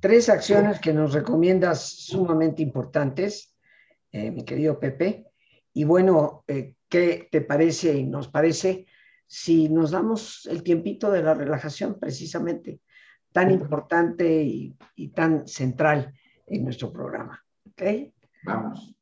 Tres 0.00 0.28
acciones 0.28 0.80
que 0.80 0.92
nos 0.92 1.12
recomiendas 1.12 1.90
sumamente 1.90 2.60
importantes, 2.60 3.56
eh, 4.10 4.32
mi 4.32 4.44
querido 4.44 4.80
Pepe. 4.80 5.26
Y 5.72 5.84
bueno, 5.84 6.42
eh, 6.48 6.74
¿qué 6.88 7.28
te 7.30 7.42
parece 7.42 7.96
y 7.96 8.06
nos 8.06 8.26
parece 8.26 8.86
si 9.24 9.68
nos 9.68 9.92
damos 9.92 10.46
el 10.46 10.64
tiempito 10.64 11.12
de 11.12 11.22
la 11.22 11.34
relajación 11.34 11.96
precisamente 12.00 12.80
tan 13.32 13.50
importante 13.50 14.42
y, 14.42 14.76
y 14.96 15.08
tan 15.08 15.46
central 15.46 16.14
en 16.46 16.64
nuestro 16.64 16.92
programa? 16.92 17.44
¿Ok? 17.66 17.82
Vamos. 18.44 18.94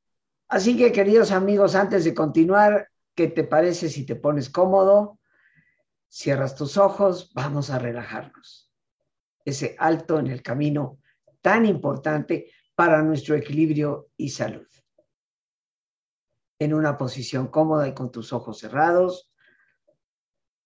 Así 0.49 0.77
que, 0.77 0.93
queridos 0.93 1.33
amigos, 1.33 1.75
antes 1.75 2.05
de 2.05 2.15
continuar, 2.15 2.89
¿qué 3.15 3.27
te 3.29 3.45
parece 3.45 3.89
si 3.89 4.07
te 4.07 4.15
pones 4.15 4.49
cómodo? 4.49 5.19
Cierras 6.09 6.55
tus 6.55 6.77
ojos, 6.77 7.33
vamos 7.35 7.71
a 7.71 7.79
relajarnos. 7.79 8.73
Ese 9.45 9.75
alto 9.79 10.19
en 10.19 10.29
el 10.29 10.43
camino 10.43 10.99
tan 11.41 11.67
importante 11.67 12.51
para 12.75 13.03
nuestro 13.03 13.35
equilibrio 13.35 14.09
y 14.17 14.31
salud. 14.31 14.67
En 16.59 16.75
una 16.75 16.97
posición 16.97 17.49
cómoda 17.49 17.89
y 17.89 17.95
con 17.95 18.11
tus 18.11 18.33
ojos 18.33 18.59
cerrados, 18.59 19.31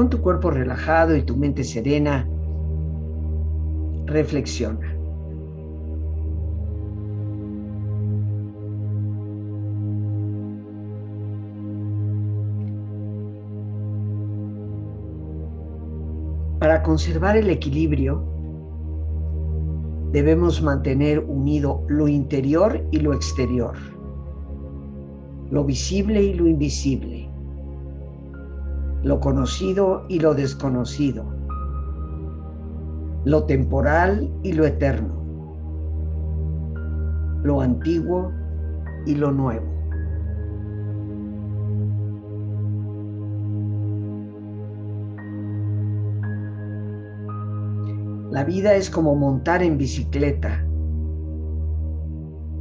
Con 0.00 0.08
tu 0.08 0.22
cuerpo 0.22 0.50
relajado 0.50 1.14
y 1.14 1.20
tu 1.20 1.36
mente 1.36 1.62
serena, 1.62 2.26
reflexiona. 4.06 4.96
Para 16.60 16.82
conservar 16.82 17.36
el 17.36 17.50
equilibrio, 17.50 18.24
debemos 20.12 20.62
mantener 20.62 21.18
unido 21.18 21.84
lo 21.88 22.08
interior 22.08 22.82
y 22.90 23.00
lo 23.00 23.12
exterior, 23.12 23.76
lo 25.50 25.62
visible 25.62 26.22
y 26.22 26.32
lo 26.32 26.46
invisible 26.46 27.19
lo 29.02 29.20
conocido 29.20 30.04
y 30.08 30.20
lo 30.20 30.34
desconocido, 30.34 31.24
lo 33.24 33.44
temporal 33.44 34.30
y 34.42 34.52
lo 34.52 34.66
eterno, 34.66 35.14
lo 37.42 37.60
antiguo 37.60 38.32
y 39.06 39.14
lo 39.14 39.32
nuevo. 39.32 39.66
La 48.30 48.44
vida 48.44 48.74
es 48.74 48.88
como 48.88 49.16
montar 49.16 49.62
en 49.62 49.76
bicicleta. 49.76 50.64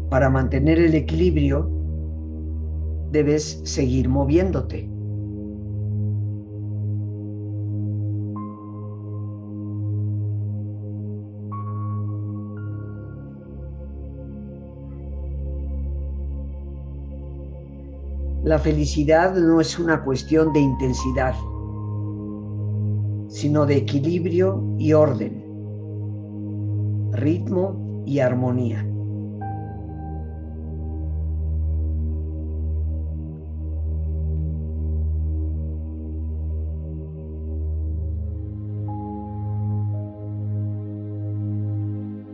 Para 0.09 0.29
mantener 0.29 0.79
el 0.79 0.95
equilibrio, 0.95 1.69
debes 3.11 3.61
seguir 3.65 4.09
moviéndote. 4.09 4.89
La 18.43 18.57
felicidad 18.57 19.35
no 19.35 19.59
es 19.59 19.77
una 19.77 20.01
cuestión 20.01 20.53
de 20.53 20.61
intensidad, 20.61 21.35
sino 23.27 23.65
de 23.65 23.75
equilibrio 23.75 24.63
y 24.77 24.93
orden, 24.93 25.43
ritmo 27.11 28.03
y 28.05 28.19
armonía. 28.19 28.85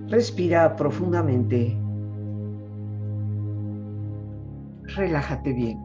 Respira 0.08 0.76
profundamente. 0.76 1.76
Relájate 4.96 5.52
bien. 5.52 5.85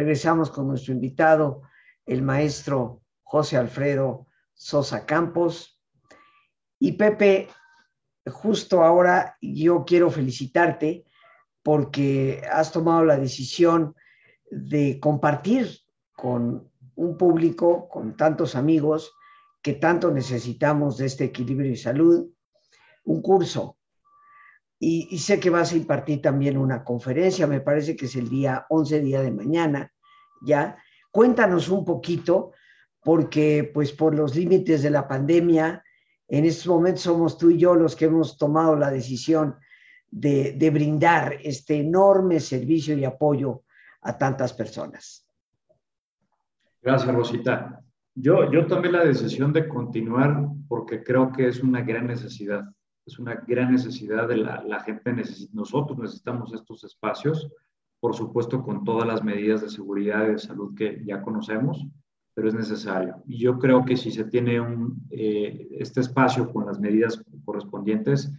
Regresamos 0.00 0.50
con 0.50 0.66
nuestro 0.66 0.94
invitado, 0.94 1.60
el 2.06 2.22
maestro 2.22 3.02
José 3.22 3.58
Alfredo 3.58 4.28
Sosa 4.54 5.04
Campos. 5.04 5.78
Y 6.78 6.92
Pepe, 6.92 7.48
justo 8.24 8.82
ahora 8.82 9.36
yo 9.42 9.84
quiero 9.84 10.10
felicitarte 10.10 11.04
porque 11.62 12.42
has 12.50 12.72
tomado 12.72 13.04
la 13.04 13.18
decisión 13.18 13.94
de 14.50 14.98
compartir 15.00 15.68
con 16.16 16.72
un 16.94 17.18
público, 17.18 17.86
con 17.86 18.16
tantos 18.16 18.54
amigos 18.54 19.12
que 19.60 19.74
tanto 19.74 20.10
necesitamos 20.10 20.96
de 20.96 21.04
este 21.04 21.24
equilibrio 21.24 21.72
y 21.72 21.76
salud, 21.76 22.26
un 23.04 23.20
curso 23.20 23.76
y, 24.82 25.18
sé 25.18 25.38
que 25.38 25.50
vas 25.50 25.72
a 25.72 25.76
impartir 25.76 26.22
también 26.22 26.56
una 26.56 26.82
conferencia, 26.82 27.46
me 27.46 27.60
parece 27.60 27.94
que 27.94 28.06
es 28.06 28.16
el 28.16 28.30
día 28.30 28.64
11, 28.70 29.00
día 29.02 29.20
de 29.20 29.30
mañana, 29.30 29.92
¿ya? 30.40 30.78
Cuéntanos 31.10 31.68
un 31.68 31.84
poquito, 31.84 32.52
porque 33.04 33.70
pues 33.74 33.92
por 33.92 34.14
los 34.14 34.34
límites 34.34 34.82
de 34.82 34.88
la 34.88 35.06
pandemia, 35.06 35.84
en 36.26 36.46
estos 36.46 36.68
momentos 36.68 37.02
somos 37.02 37.36
tú 37.36 37.50
y 37.50 37.58
yo 37.58 37.74
los 37.74 37.94
que 37.94 38.06
hemos 38.06 38.38
tomado 38.38 38.74
la 38.74 38.90
decisión 38.90 39.56
de, 40.10 40.52
de 40.52 40.70
brindar 40.70 41.36
este 41.42 41.80
enorme 41.80 42.40
servicio 42.40 42.96
y 42.96 43.04
apoyo 43.04 43.64
a 44.00 44.16
tantas 44.16 44.54
personas. 44.54 45.26
Gracias, 46.80 47.14
Rosita. 47.14 47.84
Yo, 48.14 48.50
yo 48.50 48.66
tomé 48.66 48.90
la 48.90 49.04
decisión 49.04 49.52
de 49.52 49.68
continuar 49.68 50.48
porque 50.68 51.04
creo 51.04 51.30
que 51.32 51.48
es 51.48 51.62
una 51.62 51.82
gran 51.82 52.06
necesidad 52.06 52.64
es 53.06 53.18
una 53.18 53.34
gran 53.46 53.72
necesidad 53.72 54.28
de 54.28 54.36
la, 54.36 54.80
gente, 54.84 55.14
nosotros 55.52 55.98
necesitamos 55.98 56.52
estos 56.52 56.84
espacios, 56.84 57.50
por 57.98 58.14
supuesto 58.14 58.62
con 58.62 58.84
todas 58.84 59.06
las 59.06 59.22
medidas 59.22 59.60
de 59.62 59.68
seguridad 59.68 60.26
y 60.26 60.32
de 60.32 60.38
salud 60.38 60.74
que 60.74 61.02
ya 61.04 61.22
conocemos, 61.22 61.86
pero 62.34 62.48
es 62.48 62.54
necesario. 62.54 63.22
Y 63.26 63.38
yo 63.38 63.58
creo 63.58 63.84
que 63.84 63.96
si 63.96 64.10
se 64.10 64.24
tiene 64.24 64.60
un, 64.60 65.06
eh, 65.10 65.68
este 65.72 66.00
espacio 66.00 66.50
con 66.52 66.66
las 66.66 66.78
medidas 66.78 67.22
correspondientes, 67.44 68.32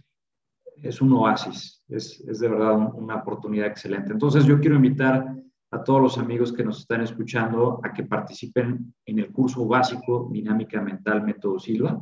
es 0.82 1.00
un 1.00 1.12
oasis, 1.12 1.84
es, 1.88 2.20
es 2.26 2.40
de 2.40 2.48
verdad 2.48 2.92
una 2.94 3.16
oportunidad 3.16 3.66
excelente. 3.66 4.12
Entonces 4.12 4.44
yo 4.44 4.58
quiero 4.58 4.76
invitar 4.76 5.36
a 5.72 5.82
todos 5.82 6.02
los 6.02 6.18
amigos 6.18 6.52
que 6.52 6.64
nos 6.64 6.80
están 6.80 7.00
escuchando 7.00 7.80
a 7.82 7.92
que 7.92 8.04
participen 8.04 8.94
en 9.06 9.18
el 9.18 9.32
curso 9.32 9.66
básico 9.66 10.28
Dinámica 10.30 10.80
Mental 10.80 11.22
Método 11.22 11.58
Silva. 11.58 12.00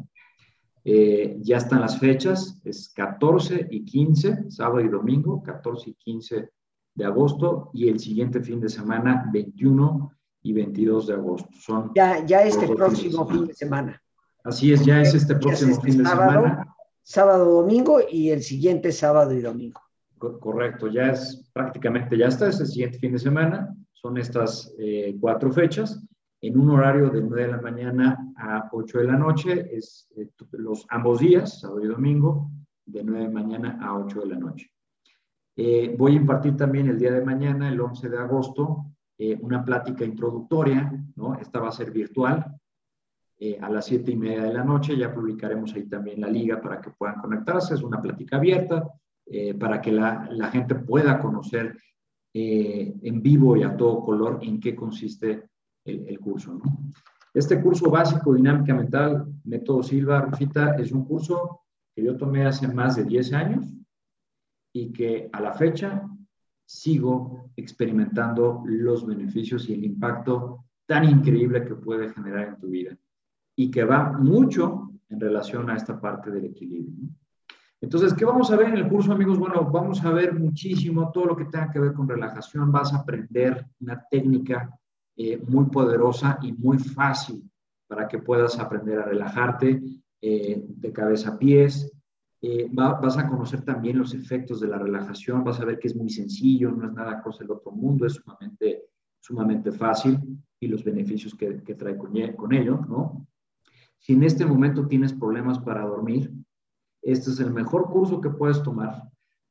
Eh, 0.85 1.37
ya 1.41 1.59
están 1.59 1.81
las 1.81 1.99
fechas, 1.99 2.61
es 2.65 2.91
14 2.95 3.69
y 3.71 3.85
15, 3.85 4.51
sábado 4.51 4.81
y 4.81 4.89
domingo, 4.89 5.43
14 5.43 5.91
y 5.91 5.95
15 5.95 6.51
de 6.95 7.05
agosto, 7.05 7.71
y 7.75 7.89
el 7.89 7.99
siguiente 7.99 8.41
fin 8.41 8.61
de 8.61 8.69
semana, 8.69 9.29
21 9.33 10.13
y 10.43 10.53
22 10.53 11.07
de 11.09 11.15
agosto. 11.15 11.49
Son 11.53 11.93
ya, 11.95 12.25
ya 12.25 12.43
este 12.43 12.67
próximo 12.69 13.27
fin 13.27 13.47
de 13.47 13.55
semana. 13.55 14.03
Así 14.43 14.73
es, 14.73 14.85
ya 14.85 15.03
es 15.03 15.15
este 15.15 15.35
próximo 15.35 15.81
fin 15.81 15.99
de 15.99 16.05
semana. 16.05 16.75
Sábado, 17.03 17.63
domingo 17.63 18.01
y 18.09 18.31
el 18.31 18.43
siguiente 18.43 18.93
sábado 18.93 19.35
y 19.35 19.41
domingo. 19.41 19.81
Correcto, 20.19 20.87
ya 20.89 21.11
es 21.11 21.51
prácticamente, 21.53 22.17
ya 22.17 22.27
está, 22.27 22.49
es 22.49 22.61
el 22.61 22.67
siguiente 22.67 22.99
fin 22.99 23.13
de 23.13 23.19
semana, 23.19 23.75
son 23.93 24.19
estas 24.19 24.73
eh, 24.79 25.17
cuatro 25.19 25.51
fechas 25.51 26.03
en 26.43 26.59
un 26.59 26.71
horario 26.71 27.11
de 27.11 27.23
9 27.23 27.43
de 27.43 27.53
la 27.53 27.61
mañana 27.61 28.33
a 28.37 28.69
8 28.73 28.99
de 28.99 29.05
la 29.05 29.17
noche, 29.17 29.77
es 29.77 30.09
eh, 30.17 30.31
los 30.53 30.87
ambos 30.89 31.21
días, 31.21 31.61
sábado 31.61 31.85
y 31.85 31.89
domingo, 31.89 32.51
de 32.87 33.05
9 33.05 33.21
de 33.21 33.33
la 33.33 33.41
mañana 33.41 33.79
a 33.83 33.97
8 33.99 34.21
de 34.21 34.27
la 34.27 34.37
noche. 34.37 34.71
Eh, 35.57 35.95
voy 35.99 36.13
a 36.13 36.17
impartir 36.17 36.57
también 36.57 36.89
el 36.89 36.99
día 36.99 37.13
de 37.13 37.25
mañana, 37.25 37.69
el 37.69 37.81
11 37.81 38.09
de 38.09 38.19
agosto, 38.19 38.87
eh, 39.19 39.39
una 39.43 39.63
plática 39.63 40.05
introductoria, 40.05 40.91
¿no? 41.17 41.35
Esta 41.35 41.61
va 41.61 41.69
a 41.69 41.73
ser 41.73 41.91
virtual, 41.91 42.57
a 43.63 43.71
las 43.71 43.87
7 43.87 44.11
y 44.11 44.17
media 44.17 44.43
de 44.43 44.53
la 44.53 44.63
noche, 44.63 44.95
ya 44.95 45.15
publicaremos 45.15 45.73
ahí 45.73 45.89
también 45.89 46.21
la 46.21 46.29
liga 46.29 46.61
para 46.61 46.79
que 46.79 46.91
puedan 46.91 47.19
conectarse, 47.19 47.73
es 47.73 47.83
una 47.83 47.99
plática 48.03 48.37
abierta, 48.37 48.87
para 49.59 49.81
que 49.81 49.91
la, 49.93 50.29
la, 50.31 50.49
gente 50.49 50.75
pueda 50.75 51.19
conocer 51.19 51.75
en 52.35 53.23
vivo 53.23 53.57
y 53.57 53.63
a 53.63 53.75
todo 53.75 54.03
color 54.03 54.41
en 54.43 54.61
qué 54.61 54.77
consiste 54.77 55.49
el, 55.85 56.19
curso. 56.19 56.55
¿no? 56.55 56.63
Este 57.33 57.61
curso 57.61 57.91
básico, 57.91 58.35
Dinámica 58.35 58.75
Mental, 58.75 59.27
Método 59.45 59.83
Silva, 59.83 60.23
Rufita, 60.23 60.77
es 60.77 60.93
un 60.93 61.05
curso 61.05 61.63
que 61.95 62.03
yo 62.03 62.17
tomé 62.17 62.47
hace 62.47 62.69
más 62.69 62.97
de 62.97 63.05
10 63.05 63.33
años 63.33 63.75
y 64.73 64.93
que 64.93 65.29
a 65.33 65.41
la 65.41 65.53
fecha 65.53 66.09
sigo 66.65 67.51
experimentando 67.57 68.63
los 68.65 69.07
beneficios 69.07 69.69
y 69.69 69.75
el 69.75 69.85
impacto 69.85 70.67
tan 70.87 71.05
increíble 71.05 71.65
que 71.65 71.75
puede 71.75 72.13
generar 72.13 72.49
en 72.49 72.59
tu 72.59 72.69
vida 72.69 72.97
y 73.57 73.71
que 73.71 73.85
va 73.85 74.13
mucho 74.13 74.91
en 75.09 75.21
relación 75.21 75.69
a 75.71 75.77
esta 75.77 76.01
parte 76.01 76.31
del 76.31 76.47
equilibrio. 76.47 77.09
Entonces, 77.81 78.13
¿qué 78.13 78.25
vamos 78.25 78.51
a 78.51 78.57
ver 78.57 78.69
en 78.69 78.77
el 78.77 78.89
curso, 78.89 79.13
amigos? 79.13 79.39
Bueno, 79.39 79.65
vamos 79.71 80.05
a 80.05 80.11
ver 80.11 80.39
muchísimo 80.39 81.11
todo 81.11 81.27
lo 81.27 81.37
que 81.37 81.47
tenga 81.47 81.71
que 81.71 81.81
ver 81.81 81.93
con 81.93 82.09
relajación. 82.09 82.71
Vas 82.71 82.93
a 82.93 82.99
aprender 82.99 83.67
una 83.81 84.05
técnica 84.11 84.71
eh, 85.23 85.37
muy 85.47 85.67
poderosa 85.67 86.39
y 86.41 86.51
muy 86.51 86.79
fácil 86.79 87.45
para 87.87 88.09
que 88.09 88.21
puedas 88.21 88.59
aprender 88.59 89.01
a 89.01 89.05
relajarte 89.05 89.79
eh, 90.19 90.65
de 90.67 90.93
cabeza 90.95 91.33
a 91.33 91.39
pies. 91.39 91.93
Eh, 92.41 92.71
vas 92.73 93.19
a 93.19 93.29
conocer 93.29 93.61
también 93.61 93.99
los 93.99 94.15
efectos 94.15 94.61
de 94.61 94.69
la 94.69 94.79
relajación, 94.79 95.45
vas 95.45 95.61
a 95.61 95.67
ver 95.67 95.79
que 95.79 95.89
es 95.89 95.95
muy 95.95 96.09
sencillo, 96.09 96.71
no 96.71 96.87
es 96.87 96.95
nada 96.95 97.21
cosa 97.21 97.41
del 97.41 97.51
otro 97.51 97.71
mundo, 97.71 98.07
es 98.07 98.15
sumamente, 98.15 98.85
sumamente 99.19 99.73
fácil 99.73 100.19
y 100.59 100.69
los 100.69 100.83
beneficios 100.83 101.35
que, 101.35 101.63
que 101.65 101.75
trae 101.75 101.99
con, 101.99 102.15
con 102.37 102.55
ello, 102.55 102.81
¿no? 102.89 103.27
Si 103.99 104.15
en 104.15 104.23
este 104.23 104.47
momento 104.47 104.87
tienes 104.87 105.13
problemas 105.13 105.59
para 105.59 105.85
dormir, 105.85 106.33
este 107.03 107.29
es 107.29 107.41
el 107.41 107.53
mejor 107.53 107.91
curso 107.91 108.23
que 108.23 108.31
puedes 108.31 108.63
tomar 108.63 109.03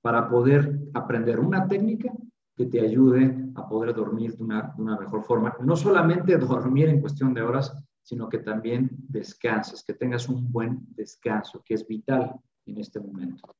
para 0.01 0.29
poder 0.29 0.79
aprender 0.95 1.39
una 1.39 1.67
técnica 1.67 2.11
que 2.55 2.65
te 2.65 2.81
ayude 2.81 3.48
poder 3.67 3.93
dormir 3.93 4.35
de 4.35 4.43
una, 4.43 4.73
mejor 4.77 5.23
forma. 5.23 5.55
No 5.61 5.75
solamente 5.75 6.37
dormir 6.37 6.89
en 6.89 7.01
cuestión 7.01 7.33
de 7.33 7.41
horas, 7.41 7.73
sino 8.01 8.29
que 8.29 8.39
también 8.39 8.89
descanses, 9.07 9.83
que 9.83 9.93
tengas 9.93 10.29
un 10.29 10.51
buen 10.51 10.85
descanso, 10.95 11.61
que 11.65 11.73
es 11.73 11.87
vital 11.87 12.39
en 12.65 12.77
este 12.79 12.99
momento. 12.99 13.55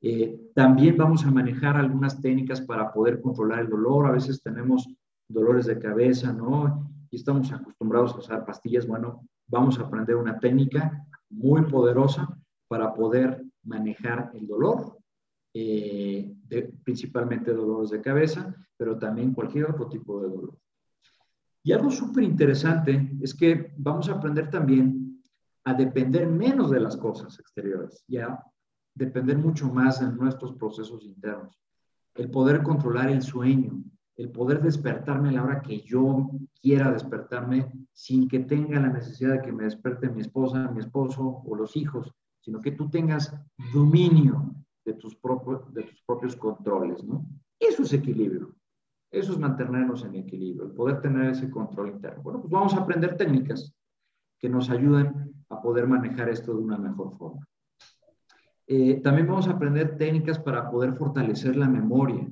Eh, 0.00 0.50
también 0.54 0.96
vamos 0.96 1.24
a 1.24 1.30
manejar 1.30 1.76
algunas 1.76 2.20
técnicas 2.20 2.60
para 2.60 2.92
poder 2.92 3.20
controlar 3.20 3.60
el 3.60 3.68
dolor. 3.68 4.06
A 4.06 4.12
veces 4.12 4.42
tenemos 4.42 4.88
dolores 5.28 5.66
de 5.66 5.78
cabeza, 5.78 6.32
¿no? 6.32 6.90
Y 7.10 7.16
estamos 7.16 7.52
acostumbrados 7.52 8.14
a 8.14 8.18
usar 8.18 8.44
pastillas. 8.44 8.86
Bueno, 8.86 9.26
vamos 9.46 9.78
a 9.78 9.82
aprender 9.82 10.16
una 10.16 10.38
técnica 10.38 11.04
muy 11.30 11.62
poderosa 11.62 12.28
para 12.68 12.94
poder 12.94 13.44
manejar 13.64 14.30
el 14.34 14.46
dolor, 14.46 14.97
eh, 15.54 16.34
principalmente 16.84 17.52
dolores 17.52 17.90
de 17.90 18.00
cabeza, 18.00 18.54
pero 18.76 18.98
también 18.98 19.34
cualquier 19.34 19.70
otro 19.70 19.88
tipo 19.88 20.20
de 20.20 20.28
dolor. 20.28 20.58
Y 21.62 21.72
algo 21.72 21.90
súper 21.90 22.24
interesante 22.24 23.10
es 23.20 23.34
que 23.34 23.74
vamos 23.76 24.08
a 24.08 24.14
aprender 24.14 24.50
también 24.50 25.22
a 25.64 25.74
depender 25.74 26.26
menos 26.26 26.70
de 26.70 26.80
las 26.80 26.96
cosas 26.96 27.38
exteriores, 27.38 28.04
ya 28.08 28.42
depender 28.94 29.36
mucho 29.36 29.68
más 29.68 30.00
de 30.00 30.10
nuestros 30.10 30.54
procesos 30.54 31.04
internos. 31.04 31.60
El 32.14 32.30
poder 32.30 32.62
controlar 32.62 33.10
el 33.10 33.22
sueño, 33.22 33.82
el 34.16 34.30
poder 34.30 34.62
despertarme 34.62 35.28
a 35.28 35.32
la 35.32 35.44
hora 35.44 35.62
que 35.62 35.80
yo 35.82 36.30
quiera 36.60 36.90
despertarme 36.90 37.70
sin 37.92 38.28
que 38.28 38.40
tenga 38.40 38.80
la 38.80 38.88
necesidad 38.88 39.34
de 39.34 39.42
que 39.42 39.52
me 39.52 39.64
despierte 39.64 40.08
mi 40.08 40.22
esposa, 40.22 40.70
mi 40.70 40.80
esposo 40.80 41.42
o 41.44 41.54
los 41.54 41.76
hijos, 41.76 42.12
sino 42.40 42.60
que 42.60 42.72
tú 42.72 42.88
tengas 42.88 43.32
dominio 43.72 44.54
de 44.88 44.94
tus, 44.94 45.14
propios, 45.16 45.72
de 45.74 45.82
tus 45.82 46.02
propios 46.02 46.34
controles, 46.34 47.04
¿no? 47.04 47.26
Eso 47.60 47.82
es 47.82 47.92
equilibrio. 47.92 48.54
Eso 49.10 49.32
es 49.32 49.38
mantenernos 49.38 50.04
en 50.04 50.14
equilibrio, 50.14 50.64
el 50.64 50.72
poder 50.72 51.00
tener 51.00 51.30
ese 51.30 51.50
control 51.50 51.88
interno. 51.88 52.22
Bueno, 52.22 52.40
pues 52.40 52.50
vamos 52.50 52.74
a 52.74 52.80
aprender 52.80 53.16
técnicas 53.16 53.74
que 54.38 54.48
nos 54.48 54.70
ayuden 54.70 55.34
a 55.48 55.60
poder 55.60 55.86
manejar 55.86 56.28
esto 56.28 56.54
de 56.54 56.62
una 56.62 56.78
mejor 56.78 57.16
forma. 57.16 57.46
Eh, 58.66 59.00
también 59.02 59.26
vamos 59.26 59.48
a 59.48 59.52
aprender 59.52 59.96
técnicas 59.96 60.38
para 60.38 60.70
poder 60.70 60.94
fortalecer 60.94 61.56
la 61.56 61.68
memoria. 61.68 62.28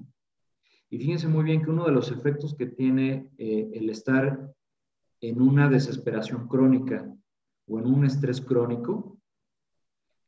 Y 0.90 0.98
fíjense 0.98 1.28
muy 1.28 1.44
bien 1.44 1.62
que 1.62 1.70
uno 1.70 1.84
de 1.84 1.92
los 1.92 2.10
efectos 2.10 2.54
que 2.54 2.66
tiene 2.66 3.30
eh, 3.38 3.70
el 3.74 3.90
estar 3.90 4.52
en 5.20 5.40
una 5.40 5.68
desesperación 5.68 6.46
crónica 6.46 7.10
o 7.66 7.78
en 7.78 7.86
un 7.86 8.04
estrés 8.04 8.40
crónico 8.40 9.18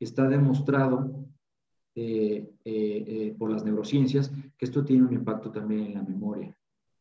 está 0.00 0.26
demostrado 0.28 1.27
eh, 2.01 2.55
eh, 2.64 3.34
por 3.38 3.51
las 3.51 3.64
neurociencias 3.64 4.30
que 4.57 4.64
esto 4.64 4.84
tiene 4.84 5.05
un 5.05 5.12
impacto 5.12 5.51
también 5.51 5.86
en 5.86 5.94
la 5.94 6.03
memoria. 6.03 6.55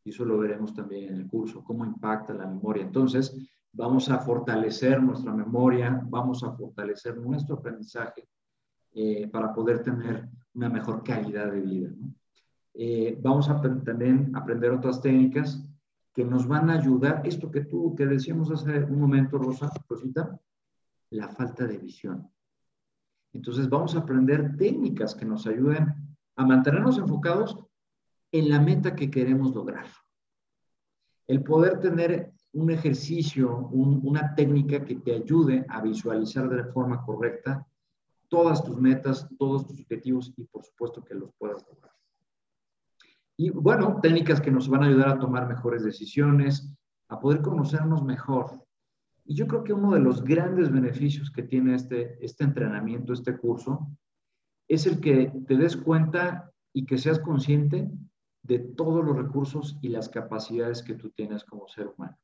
Y 0.04 0.10
eso 0.10 0.24
lo 0.26 0.38
veremos 0.38 0.74
también 0.74 1.14
en 1.14 1.22
el 1.22 1.28
curso, 1.28 1.64
cómo 1.64 1.86
impacta 1.86 2.34
la 2.34 2.48
memoria. 2.48 2.84
Entonces, 2.84 3.36
vamos 3.74 4.10
a 4.10 4.20
fortalecer 4.20 5.02
nuestra 5.02 5.34
memoria, 5.34 6.02
vamos 6.10 6.44
a 6.44 6.52
fortalecer 6.52 7.18
nuestro 7.18 7.56
aprendizaje 7.56 8.28
para 9.32 9.54
poder 9.54 9.84
tener 9.84 10.28
una 10.56 10.70
mejor 10.70 11.04
calidad 11.04 11.52
de 11.52 11.62
vida. 11.62 11.90
¿no? 11.96 12.12
Eh, 12.80 13.18
vamos 13.24 13.50
a 13.50 13.60
también 13.60 14.32
aprender 14.36 14.70
otras 14.70 15.02
técnicas 15.02 15.68
que 16.14 16.24
nos 16.24 16.48
van 16.48 16.70
a 16.70 16.74
ayudar, 16.74 17.24
esto 17.26 17.50
que 17.50 17.62
tú, 17.62 17.96
que 17.96 18.06
decíamos 18.06 18.52
hace 18.52 18.84
un 18.84 19.00
momento, 19.00 19.40
Rosa, 19.40 19.72
Rosita, 19.90 20.40
la 21.10 21.28
falta 21.28 21.66
de 21.66 21.80
visión. 21.80 22.30
Entonces 23.38 23.70
vamos 23.70 23.94
a 23.94 24.00
aprender 24.00 24.58
técnicas 24.58 25.14
que 25.14 25.24
nos 25.24 25.46
ayuden 25.46 25.94
a 26.36 26.44
mantenernos 26.44 26.98
enfocados 26.98 27.56
en 28.32 28.50
la 28.50 28.60
meta 28.60 28.96
que 28.96 29.12
queremos 29.12 29.54
lograr. 29.54 29.86
El 31.28 31.44
poder 31.44 31.80
tener 31.80 32.34
un 32.54 32.72
ejercicio, 32.72 33.68
una 33.68 34.34
técnica 34.34 34.84
que 34.84 34.96
te 34.96 35.14
ayude 35.14 35.64
a 35.70 35.82
visualizar 35.82 36.50
de 36.50 36.64
forma 36.72 37.04
correcta 37.06 37.68
todas 38.28 38.64
tus 38.64 38.76
metas, 38.82 39.28
todos 39.38 39.68
tus 39.68 39.82
objetivos 39.82 40.34
y 40.36 40.44
por 40.46 40.64
supuesto 40.66 41.04
que 41.04 41.14
los 41.14 41.30
puedas 41.38 41.64
lograr. 41.68 41.94
Y 43.38 43.52
bueno, 43.52 44.00
técnicas 44.02 44.42
que 44.42 44.50
nos 44.50 44.68
van 44.68 44.84
a 44.84 44.88
ayudar 44.88 45.10
a 45.10 45.20
tomar 45.20 45.48
mejores 45.48 45.84
decisiones, 45.84 46.76
a 47.08 47.20
poder 47.20 47.44
conocernos 47.44 48.04
mejor. 48.04 48.66
Y 49.30 49.36
yo 49.36 49.46
creo 49.46 49.64
que 49.64 49.74
uno 49.74 49.94
de 49.94 50.00
los 50.00 50.24
grandes 50.24 50.72
beneficios 50.72 51.30
que 51.30 51.44
tiene 51.44 51.76
este, 51.76 52.18
este 52.24 52.46
entrenamiento, 52.46 53.12
este 53.12 53.38
curso, 53.38 53.90
es 54.70 54.88
el 54.88 55.02
que 55.02 55.34
te 55.46 55.58
des 55.58 55.76
cuenta 55.76 56.50
y 56.72 56.86
que 56.86 56.98
seas 56.98 57.20
consciente 57.20 57.92
de 58.44 58.60
todos 58.60 59.04
los 59.04 59.18
recursos 59.18 59.78
y 59.82 59.90
las 59.90 60.08
capacidades 60.08 60.82
que 60.82 60.94
tú 60.94 61.10
tienes 61.10 61.44
como 61.44 61.68
ser 61.68 61.88
humano. 61.88 62.18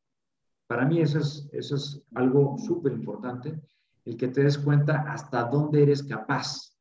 Para 0.65 0.85
mí 0.85 1.01
eso 1.01 1.19
es, 1.19 1.49
eso 1.51 1.75
es 1.75 2.01
algo 2.15 2.57
súper 2.57 2.93
importante, 2.93 3.61
el 4.05 4.15
que 4.15 4.29
te 4.29 4.43
des 4.43 4.57
cuenta 4.57 5.01
hasta 5.01 5.43
dónde 5.43 5.83
eres 5.83 6.03
capaz, 6.03 6.77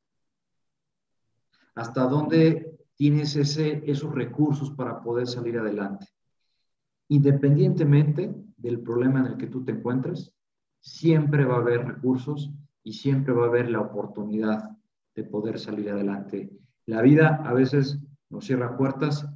hasta 1.74 2.06
dónde 2.06 2.78
tienes 2.94 3.34
ese, 3.34 3.82
esos 3.90 4.14
recursos 4.14 4.70
para 4.70 5.02
poder 5.02 5.26
salir 5.26 5.58
adelante. 5.58 6.06
Independientemente 7.12 8.34
del 8.56 8.80
problema 8.80 9.20
en 9.20 9.26
el 9.26 9.36
que 9.36 9.46
tú 9.46 9.62
te 9.62 9.72
encuentres, 9.72 10.32
siempre 10.80 11.44
va 11.44 11.56
a 11.56 11.58
haber 11.58 11.84
recursos 11.84 12.50
y 12.82 12.94
siempre 12.94 13.34
va 13.34 13.44
a 13.44 13.48
haber 13.48 13.68
la 13.70 13.82
oportunidad 13.82 14.70
de 15.14 15.24
poder 15.24 15.58
salir 15.58 15.90
adelante. 15.90 16.50
La 16.86 17.02
vida 17.02 17.42
a 17.44 17.52
veces 17.52 17.98
nos 18.30 18.46
cierra 18.46 18.78
puertas 18.78 19.28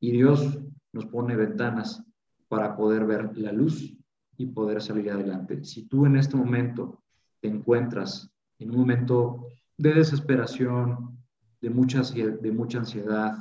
y 0.00 0.12
Dios 0.12 0.58
nos 0.94 1.04
pone 1.04 1.36
ventanas 1.36 2.02
para 2.48 2.74
poder 2.74 3.04
ver 3.04 3.36
la 3.36 3.52
luz 3.52 3.94
y 4.38 4.46
poder 4.46 4.80
salir 4.80 5.10
adelante. 5.10 5.62
Si 5.64 5.82
tú 5.82 6.06
en 6.06 6.16
este 6.16 6.38
momento 6.38 7.02
te 7.40 7.48
encuentras 7.48 8.32
en 8.58 8.70
un 8.70 8.78
momento 8.78 9.48
de 9.76 9.92
desesperación, 9.92 11.18
de 11.60 11.68
mucha, 11.68 12.00
de 12.00 12.52
mucha 12.52 12.78
ansiedad, 12.78 13.36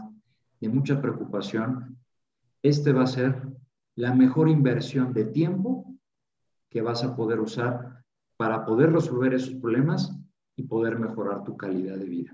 de 0.60 0.68
mucha 0.68 1.02
preocupación, 1.02 1.96
este 2.62 2.94
va 2.94 3.04
a 3.04 3.08
ser 3.08 3.42
la 3.96 4.14
mejor 4.14 4.50
inversión 4.50 5.14
de 5.14 5.26
tiempo 5.26 5.94
que 6.70 6.82
vas 6.82 7.04
a 7.04 7.16
poder 7.16 7.40
usar 7.40 8.04
para 8.38 8.66
poder 8.66 8.92
resolver 8.92 9.34
esos 9.34 9.56
problemas 9.56 10.16
y 10.56 10.64
poder 10.64 10.98
mejorar 11.00 11.44
tu 11.44 11.58
calidad 11.58 11.98
de 11.98 12.06
vida. 12.06 12.32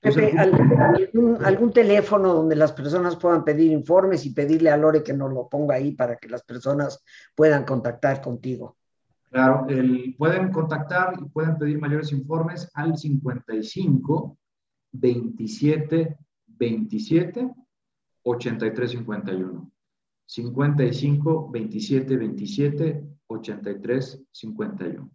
Pepe, 0.00 0.34
¿algún, 0.38 1.72
teléfono 1.72 2.34
donde 2.34 2.56
las 2.56 2.72
personas 2.72 3.16
puedan 3.16 3.42
pedir 3.42 3.72
informes 3.72 4.26
y 4.26 4.34
pedirle 4.34 4.70
a 4.70 4.76
Lore 4.76 5.02
que 5.02 5.14
nos 5.14 5.32
lo 5.32 5.48
ponga 5.48 5.76
ahí 5.76 5.92
para 5.92 6.16
que 6.16 6.28
las 6.28 6.42
personas 6.42 7.02
puedan 7.34 7.64
contactar 7.64 8.20
contigo? 8.20 8.76
Claro, 9.30 9.66
el, 9.68 10.14
pueden 10.18 10.52
contactar 10.52 11.14
y 11.18 11.24
pueden 11.30 11.56
pedir 11.56 11.80
mayores 11.80 12.12
informes 12.12 12.70
al 12.74 12.96
55 12.96 14.38
27 14.92 16.16
27 16.46 17.50
83 18.24 18.90
51. 18.90 19.70
55 20.26 21.50
27 21.50 22.16
27 22.16 23.04
83 23.26 24.22
51. 24.32 25.10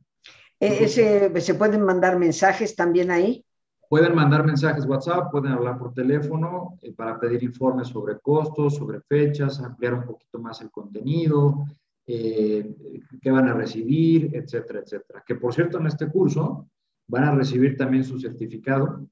Ese, 0.59 1.41
¿Se 1.41 1.53
pueden 1.55 1.83
mandar 1.83 2.19
mensajes 2.19 2.75
también 2.75 3.11
ahí? 3.11 3.45
Pueden 3.89 4.13
mandar 4.13 4.45
mensajes 4.45 4.85
WhatsApp, 4.85 5.31
pueden 5.31 5.51
hablar 5.51 5.79
por 5.79 5.93
teléfono 5.93 6.77
eh, 6.81 6.93
para 6.93 7.19
pedir 7.19 7.41
informes 7.43 7.87
sobre 7.87 8.19
costos, 8.19 8.75
sobre 8.75 9.01
fechas, 9.01 9.59
ampliar 9.61 9.95
un 9.95 10.03
poquito 10.03 10.37
más 10.37 10.61
el 10.61 10.69
contenido, 10.69 11.65
eh, 12.05 12.75
qué 13.19 13.31
van 13.31 13.47
a 13.47 13.53
recibir, 13.53 14.35
etcétera, 14.35 14.81
etcétera. 14.81 15.23
Que 15.25 15.35
por 15.35 15.53
cierto, 15.55 15.79
en 15.79 15.87
este 15.87 16.07
curso 16.07 16.69
van 17.07 17.23
a 17.23 17.35
recibir 17.35 17.75
también 17.77 18.03
su 18.03 18.19
certificado 18.19 19.07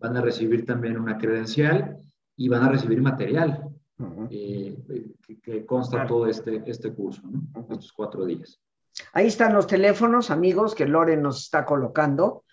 van 0.00 0.16
a 0.16 0.22
recibir 0.22 0.64
también 0.64 0.98
una 0.98 1.18
credencial 1.18 1.98
y 2.40 2.48
van 2.48 2.62
a 2.62 2.70
recibir 2.70 3.02
material 3.02 3.68
eh, 4.30 4.74
que, 5.42 5.66
consta 5.66 6.06
todo 6.06 6.26
este, 6.26 6.62
este 6.64 6.90
curso, 6.94 7.20
¿no? 7.24 7.66
estos 7.70 7.92
cuatro 7.92 8.24
días. 8.24 8.58
Ahí 9.12 9.26
están 9.26 9.52
los 9.52 9.66
teléfonos, 9.66 10.30
amigos, 10.30 10.74
que 10.74 10.86
Loren 10.86 11.20
nos 11.20 11.42
está 11.42 11.66
colocando 11.66 12.44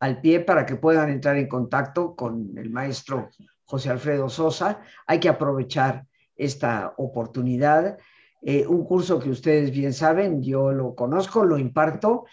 al 0.00 0.20
pie 0.20 0.40
para 0.40 0.66
que 0.66 0.74
puedan 0.74 1.10
entrar 1.10 1.36
en 1.36 1.46
contacto 1.46 2.16
con 2.16 2.58
el 2.58 2.70
maestro 2.70 3.28
José 3.62 3.90
Alfredo 3.90 4.28
Sosa. 4.28 4.80
Hay 5.06 5.20
que 5.20 5.28
aprovechar 5.28 6.06
esta 6.34 6.94
oportunidad. 6.96 7.98
Eh, 8.42 8.66
un 8.66 8.84
curso 8.84 9.20
que 9.20 9.30
ustedes 9.30 9.70
bien 9.70 9.92
saben, 9.92 10.42
yo 10.42 10.72
lo 10.72 10.96
conozco, 10.96 11.44
lo 11.44 11.56
imparto 11.56 12.24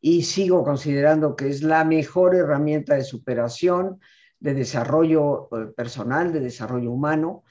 y 0.00 0.22
sigo 0.22 0.64
considerando 0.64 1.36
que 1.36 1.50
es 1.50 1.62
la 1.62 1.84
mejor 1.84 2.34
herramienta 2.34 2.94
de 2.94 3.04
superación, 3.04 4.00
de 4.42 4.54
desarrollo 4.54 5.48
eh, 5.52 5.72
personal, 5.76 6.32
de 6.32 6.40
desarrollo 6.40 6.90
humano. 6.90 7.44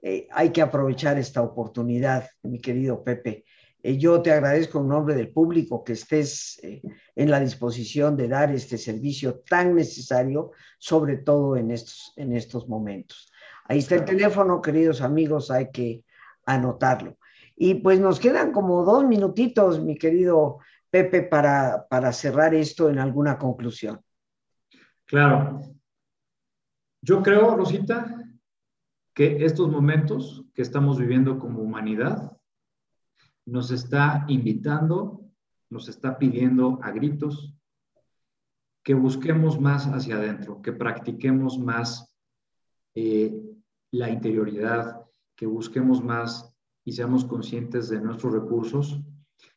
Eh, 0.00 0.26
hay 0.32 0.50
que 0.50 0.62
aprovechar 0.62 1.18
esta 1.18 1.42
oportunidad, 1.42 2.26
mi 2.42 2.58
querido 2.58 3.04
Pepe. 3.04 3.44
Eh, 3.82 3.98
yo 3.98 4.22
te 4.22 4.32
agradezco 4.32 4.80
en 4.80 4.88
nombre 4.88 5.14
del 5.14 5.30
público 5.30 5.84
que 5.84 5.92
estés 5.92 6.58
en 6.62 7.30
la 7.30 7.38
disposición 7.38 8.16
de 8.16 8.28
dar 8.28 8.50
este 8.50 8.78
servicio 8.78 9.40
tan 9.40 9.74
necesario, 9.74 10.52
sobre 10.78 11.18
todo 11.18 11.54
en 11.56 11.70
estos, 11.70 12.14
en 12.16 12.32
estos 12.34 12.66
momentos. 12.66 13.30
Ahí 13.66 13.80
está 13.80 13.96
el 13.96 14.06
teléfono, 14.06 14.62
queridos 14.62 15.02
amigos, 15.02 15.50
hay 15.50 15.70
que 15.70 16.02
anotarlo. 16.46 17.18
Y 17.56 17.74
pues 17.74 18.00
nos 18.00 18.18
quedan 18.18 18.52
como 18.52 18.84
dos 18.84 19.04
minutitos, 19.04 19.80
mi 19.84 19.98
querido 19.98 20.60
Pepe, 20.88 21.22
para, 21.22 21.86
para 21.90 22.10
cerrar 22.14 22.54
esto 22.54 22.88
en 22.88 22.98
alguna 22.98 23.36
conclusión. 23.36 24.00
Claro, 25.04 25.77
yo 27.02 27.22
creo, 27.22 27.56
Rosita, 27.56 28.24
que 29.14 29.44
estos 29.44 29.68
momentos 29.68 30.44
que 30.54 30.62
estamos 30.62 30.98
viviendo 30.98 31.38
como 31.38 31.60
humanidad 31.60 32.36
nos 33.46 33.70
está 33.70 34.24
invitando, 34.28 35.22
nos 35.70 35.88
está 35.88 36.18
pidiendo 36.18 36.78
a 36.82 36.90
gritos 36.90 37.54
que 38.82 38.94
busquemos 38.94 39.60
más 39.60 39.86
hacia 39.86 40.16
adentro, 40.16 40.62
que 40.62 40.72
practiquemos 40.72 41.58
más 41.58 42.14
eh, 42.94 43.38
la 43.90 44.10
interioridad, 44.10 45.04
que 45.36 45.46
busquemos 45.46 46.02
más 46.02 46.54
y 46.84 46.92
seamos 46.92 47.24
conscientes 47.24 47.88
de 47.88 48.00
nuestros 48.00 48.32
recursos, 48.32 49.00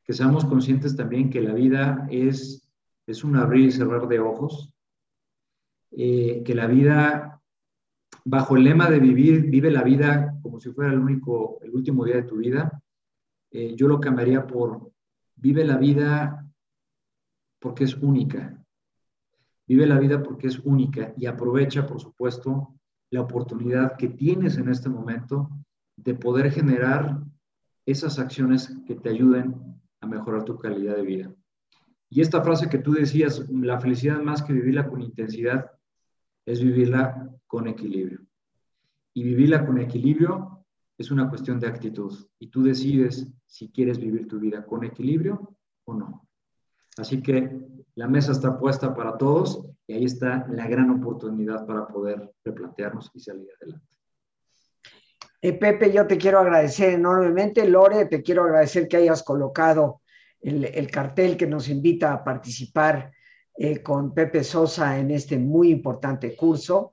que 0.04 0.14
seamos 0.14 0.44
conscientes 0.44 0.96
también 0.96 1.30
que 1.30 1.42
la 1.42 1.54
vida 1.54 2.08
es, 2.12 2.70
es 3.08 3.24
un 3.24 3.38
abrir 3.38 3.68
y 3.68 3.72
cerrar 3.72 4.08
de 4.08 4.20
ojos, 4.20 4.76
eh, 5.92 6.44
que 6.46 6.54
la 6.54 6.68
vida, 6.68 7.31
bajo 8.24 8.56
el 8.56 8.64
lema 8.64 8.90
de 8.90 9.00
vivir, 9.00 9.50
vive 9.50 9.72
la 9.72 9.84
vida 9.84 10.38
como 10.42 10.60
si 10.60 10.72
fuera 10.72 10.92
el 10.92 11.00
único, 11.00 11.60
el 11.62 11.72
último 11.72 12.06
día 12.06 12.16
de 12.16 12.24
tu 12.24 12.38
vida, 12.38 12.82
eh, 13.52 13.76
yo 13.76 13.88
lo 13.88 14.00
cambiaría 14.00 14.48
por 14.48 14.92
vive 15.36 15.66
la 15.66 15.78
vida 15.78 16.48
porque 17.60 17.84
es 17.84 17.96
única. 17.96 18.58
Vive 19.68 19.86
la 19.86 20.00
vida 20.00 20.22
porque 20.22 20.48
es 20.48 20.60
única 20.60 21.14
y 21.18 21.26
aprovecha, 21.26 21.88
por 21.88 22.00
supuesto, 22.00 22.76
la 23.10 23.22
oportunidad 23.22 23.98
que 23.98 24.10
tienes 24.10 24.58
en 24.58 24.70
este 24.70 24.90
momento 24.90 25.50
de 25.96 26.16
poder 26.16 26.52
generar 26.52 27.22
esas 27.86 28.20
acciones 28.20 28.76
que 28.86 28.96
te 28.96 29.10
ayuden 29.10 29.56
a 30.02 30.08
mejorar 30.08 30.44
tu 30.44 30.58
calidad 30.58 30.96
de 30.96 31.04
vida. 31.04 31.34
Y 32.10 32.22
esta 32.22 32.42
frase 32.42 32.70
que 32.70 32.78
tú 32.78 32.94
decías, 32.94 33.48
la 33.50 33.80
felicidad 33.80 34.20
más 34.22 34.42
que 34.42 34.54
vivirla 34.54 34.88
con 34.88 35.02
intensidad, 35.02 35.72
es 36.46 36.62
vivirla 36.62 37.30
con 37.48 37.68
equilibrio. 37.68 38.22
Y 39.14 39.24
vivirla 39.24 39.66
con 39.66 39.80
equilibrio 39.80 40.66
es 40.98 41.12
una 41.12 41.30
cuestión 41.30 41.60
de 41.60 41.68
actitud. 41.68 42.14
Y 42.40 42.48
tú 42.48 42.64
decides 42.64 43.28
si 43.46 43.72
quieres 43.72 43.98
vivir 44.00 44.28
tu 44.28 44.40
vida 44.40 44.66
con 44.66 44.84
equilibrio 44.84 45.56
o 45.86 45.94
no. 45.94 46.28
Así 46.98 47.22
que 47.22 47.60
la 47.96 48.08
mesa 48.08 48.32
está 48.32 48.58
puesta 48.58 48.94
para 48.94 49.18
todos 49.18 49.66
y 49.88 49.94
ahí 49.94 50.06
está 50.06 50.48
la 50.50 50.68
gran 50.68 50.90
oportunidad 50.90 51.66
para 51.66 51.88
poder 51.88 52.32
replantearnos 52.44 53.12
y 53.14 53.20
salir 53.20 53.48
adelante. 53.60 53.86
Eh, 55.42 55.54
Pepe, 55.54 55.92
yo 55.92 56.06
te 56.06 56.18
quiero 56.18 56.40
agradecer 56.40 56.94
enormemente. 56.94 57.68
Lore, 57.68 58.06
te 58.06 58.22
quiero 58.22 58.44
agradecer 58.44 58.88
que 58.88 58.98
hayas 58.98 59.24
colocado 59.24 60.02
el, 60.40 60.90
cartel 60.92 61.36
que 61.38 61.48
nos 61.48 61.68
invita 61.68 62.14
a 62.14 62.24
participar 62.24 63.12
eh, 63.58 63.82
con 63.82 64.14
Pepe 64.14 64.44
Sosa 64.44 64.98
en 64.98 65.12
este 65.12 65.38
muy 65.38 65.72
importante 65.72 66.36
curso. 66.36 66.92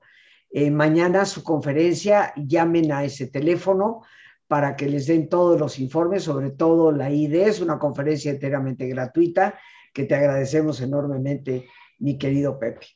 Eh, 0.51 0.71
mañana 0.71 1.25
su 1.25 1.43
conferencia, 1.43 2.33
llamen 2.35 2.91
a 2.91 3.03
ese 3.03 3.27
teléfono 3.27 4.01
para 4.47 4.75
que 4.75 4.87
les 4.87 5.05
den 5.05 5.29
todos 5.29 5.59
los 5.59 5.79
informes, 5.79 6.23
sobre 6.23 6.49
todo 6.51 6.91
la 6.91 7.11
ID, 7.11 7.35
es 7.35 7.61
una 7.61 7.77
conferencia 7.77 8.31
enteramente 8.31 8.87
gratuita 8.87 9.59
que 9.93 10.05
te 10.05 10.15
agradecemos 10.15 10.81
enormemente, 10.81 11.67
mi 11.99 12.17
querido 12.17 12.57
Pepe. 12.57 12.87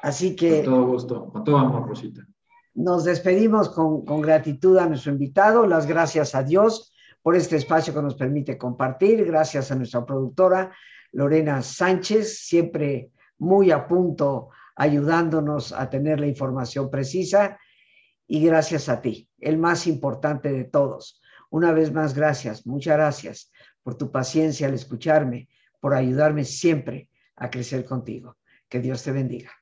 Así 0.00 0.34
que... 0.34 0.64
Con 0.64 0.74
todo 0.74 0.86
gusto, 0.86 1.28
con 1.30 1.44
todo 1.44 1.58
amor, 1.58 1.88
Rosita. 1.88 2.26
Nos 2.74 3.04
despedimos 3.04 3.68
con, 3.68 4.04
con 4.04 4.20
gratitud 4.20 4.78
a 4.78 4.86
nuestro 4.86 5.12
invitado, 5.12 5.66
las 5.66 5.86
gracias 5.86 6.34
a 6.34 6.42
Dios 6.42 6.92
por 7.22 7.36
este 7.36 7.56
espacio 7.56 7.94
que 7.94 8.02
nos 8.02 8.16
permite 8.16 8.58
compartir, 8.58 9.24
gracias 9.24 9.70
a 9.70 9.74
nuestra 9.74 10.04
productora 10.04 10.72
Lorena 11.14 11.62
Sánchez, 11.62 12.38
siempre 12.38 13.10
muy 13.38 13.70
a 13.70 13.86
punto 13.86 14.50
ayudándonos 14.76 15.72
a 15.72 15.88
tener 15.88 16.20
la 16.20 16.26
información 16.26 16.90
precisa 16.90 17.58
y 18.26 18.44
gracias 18.44 18.88
a 18.88 19.00
ti, 19.00 19.28
el 19.38 19.58
más 19.58 19.86
importante 19.86 20.52
de 20.52 20.64
todos. 20.64 21.20
Una 21.50 21.72
vez 21.72 21.92
más, 21.92 22.14
gracias, 22.14 22.66
muchas 22.66 22.96
gracias 22.96 23.52
por 23.82 23.96
tu 23.96 24.10
paciencia 24.10 24.66
al 24.66 24.74
escucharme, 24.74 25.48
por 25.80 25.94
ayudarme 25.94 26.44
siempre 26.44 27.10
a 27.36 27.50
crecer 27.50 27.84
contigo. 27.84 28.36
Que 28.68 28.80
Dios 28.80 29.04
te 29.04 29.12
bendiga. 29.12 29.52